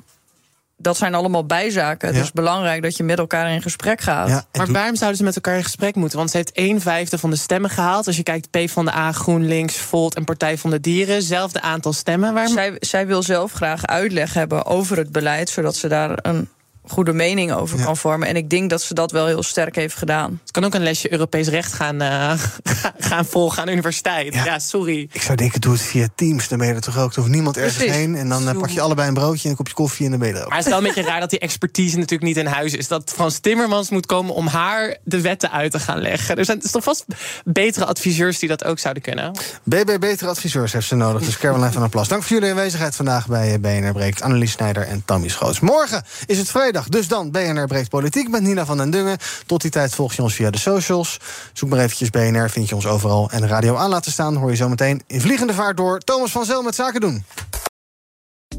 [0.76, 2.08] dat zijn allemaal bijzaken.
[2.08, 2.14] Ja.
[2.14, 4.28] Het is belangrijk dat je met elkaar in gesprek gaat.
[4.28, 6.18] Ja, maar waarom zouden ze met elkaar in gesprek moeten?
[6.18, 8.06] Want ze heeft een vijfde van de stemmen gehaald.
[8.06, 11.22] Als je kijkt P van de A, GroenLinks, Volt en Partij van de Dieren.
[11.22, 12.34] Zelfde aantal stemmen.
[12.34, 12.52] Waarom...
[12.52, 15.48] Zij, zij wil zelf graag uitleg hebben over het beleid...
[15.48, 16.48] zodat ze daar een
[16.86, 17.84] goede mening over ja.
[17.84, 18.28] kan vormen.
[18.28, 20.40] En ik denk dat ze dat wel heel sterk heeft gedaan.
[20.44, 22.32] Ze kan ook een lesje Europees recht gaan, uh,
[23.10, 24.34] gaan volgen aan de universiteit.
[24.34, 24.44] Ja.
[24.44, 24.58] ja.
[24.58, 25.08] sorry.
[25.12, 26.48] Ik zou denken, doe het via Teams.
[26.48, 27.10] Dan ben je er toch ook.
[27.10, 27.94] Er hoeft niemand ergens Precies.
[27.94, 28.16] heen.
[28.16, 30.28] En dan uh, pak je allebei een broodje en een kopje koffie en dan ben
[30.28, 30.48] je er ook.
[30.48, 32.88] Maar het is wel een beetje raar dat die expertise natuurlijk niet in huis is.
[32.88, 36.36] Dat Frans Timmermans moet komen om haar de wetten uit te gaan leggen.
[36.36, 37.04] Er zijn er is toch vast
[37.44, 39.32] betere adviseurs die dat ook zouden kunnen.
[39.62, 41.22] BB betere adviseurs heeft ze nodig.
[41.22, 42.08] Dus Caroline van der Plas.
[42.08, 44.22] Dank voor jullie aanwezigheid vandaag bij BNR Breekt.
[44.22, 45.60] Annelies Snijder en Tammy Schoots.
[45.60, 46.73] Morgen is het vrijdag.
[46.88, 49.18] Dus dan BNR Breekt Politiek met Nina van den Dungen.
[49.46, 51.20] Tot die tijd volg je ons via de socials.
[51.52, 53.30] Zoek maar eventjes BNR, vind je ons overal.
[53.30, 55.98] En de radio aan laten staan hoor je zometeen in vliegende vaart door.
[55.98, 57.24] Thomas van Zel met Zaken doen.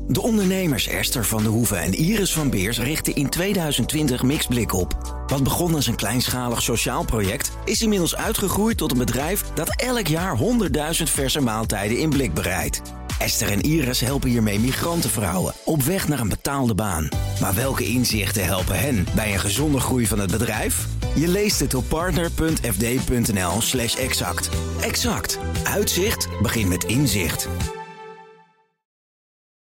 [0.07, 5.23] De ondernemers Esther van de Hoeven en Iris van Beers richten in 2020 Mixblik op.
[5.27, 7.51] Wat begon als een kleinschalig sociaal project...
[7.63, 12.81] is inmiddels uitgegroeid tot een bedrijf dat elk jaar 100.000 verse maaltijden in blik bereidt.
[13.19, 17.09] Esther en Iris helpen hiermee migrantenvrouwen op weg naar een betaalde baan.
[17.41, 20.87] Maar welke inzichten helpen hen bij een gezonde groei van het bedrijf?
[21.15, 24.49] Je leest het op partner.fd.nl slash exact.
[24.81, 25.39] Exact.
[25.63, 27.47] Uitzicht begint met inzicht.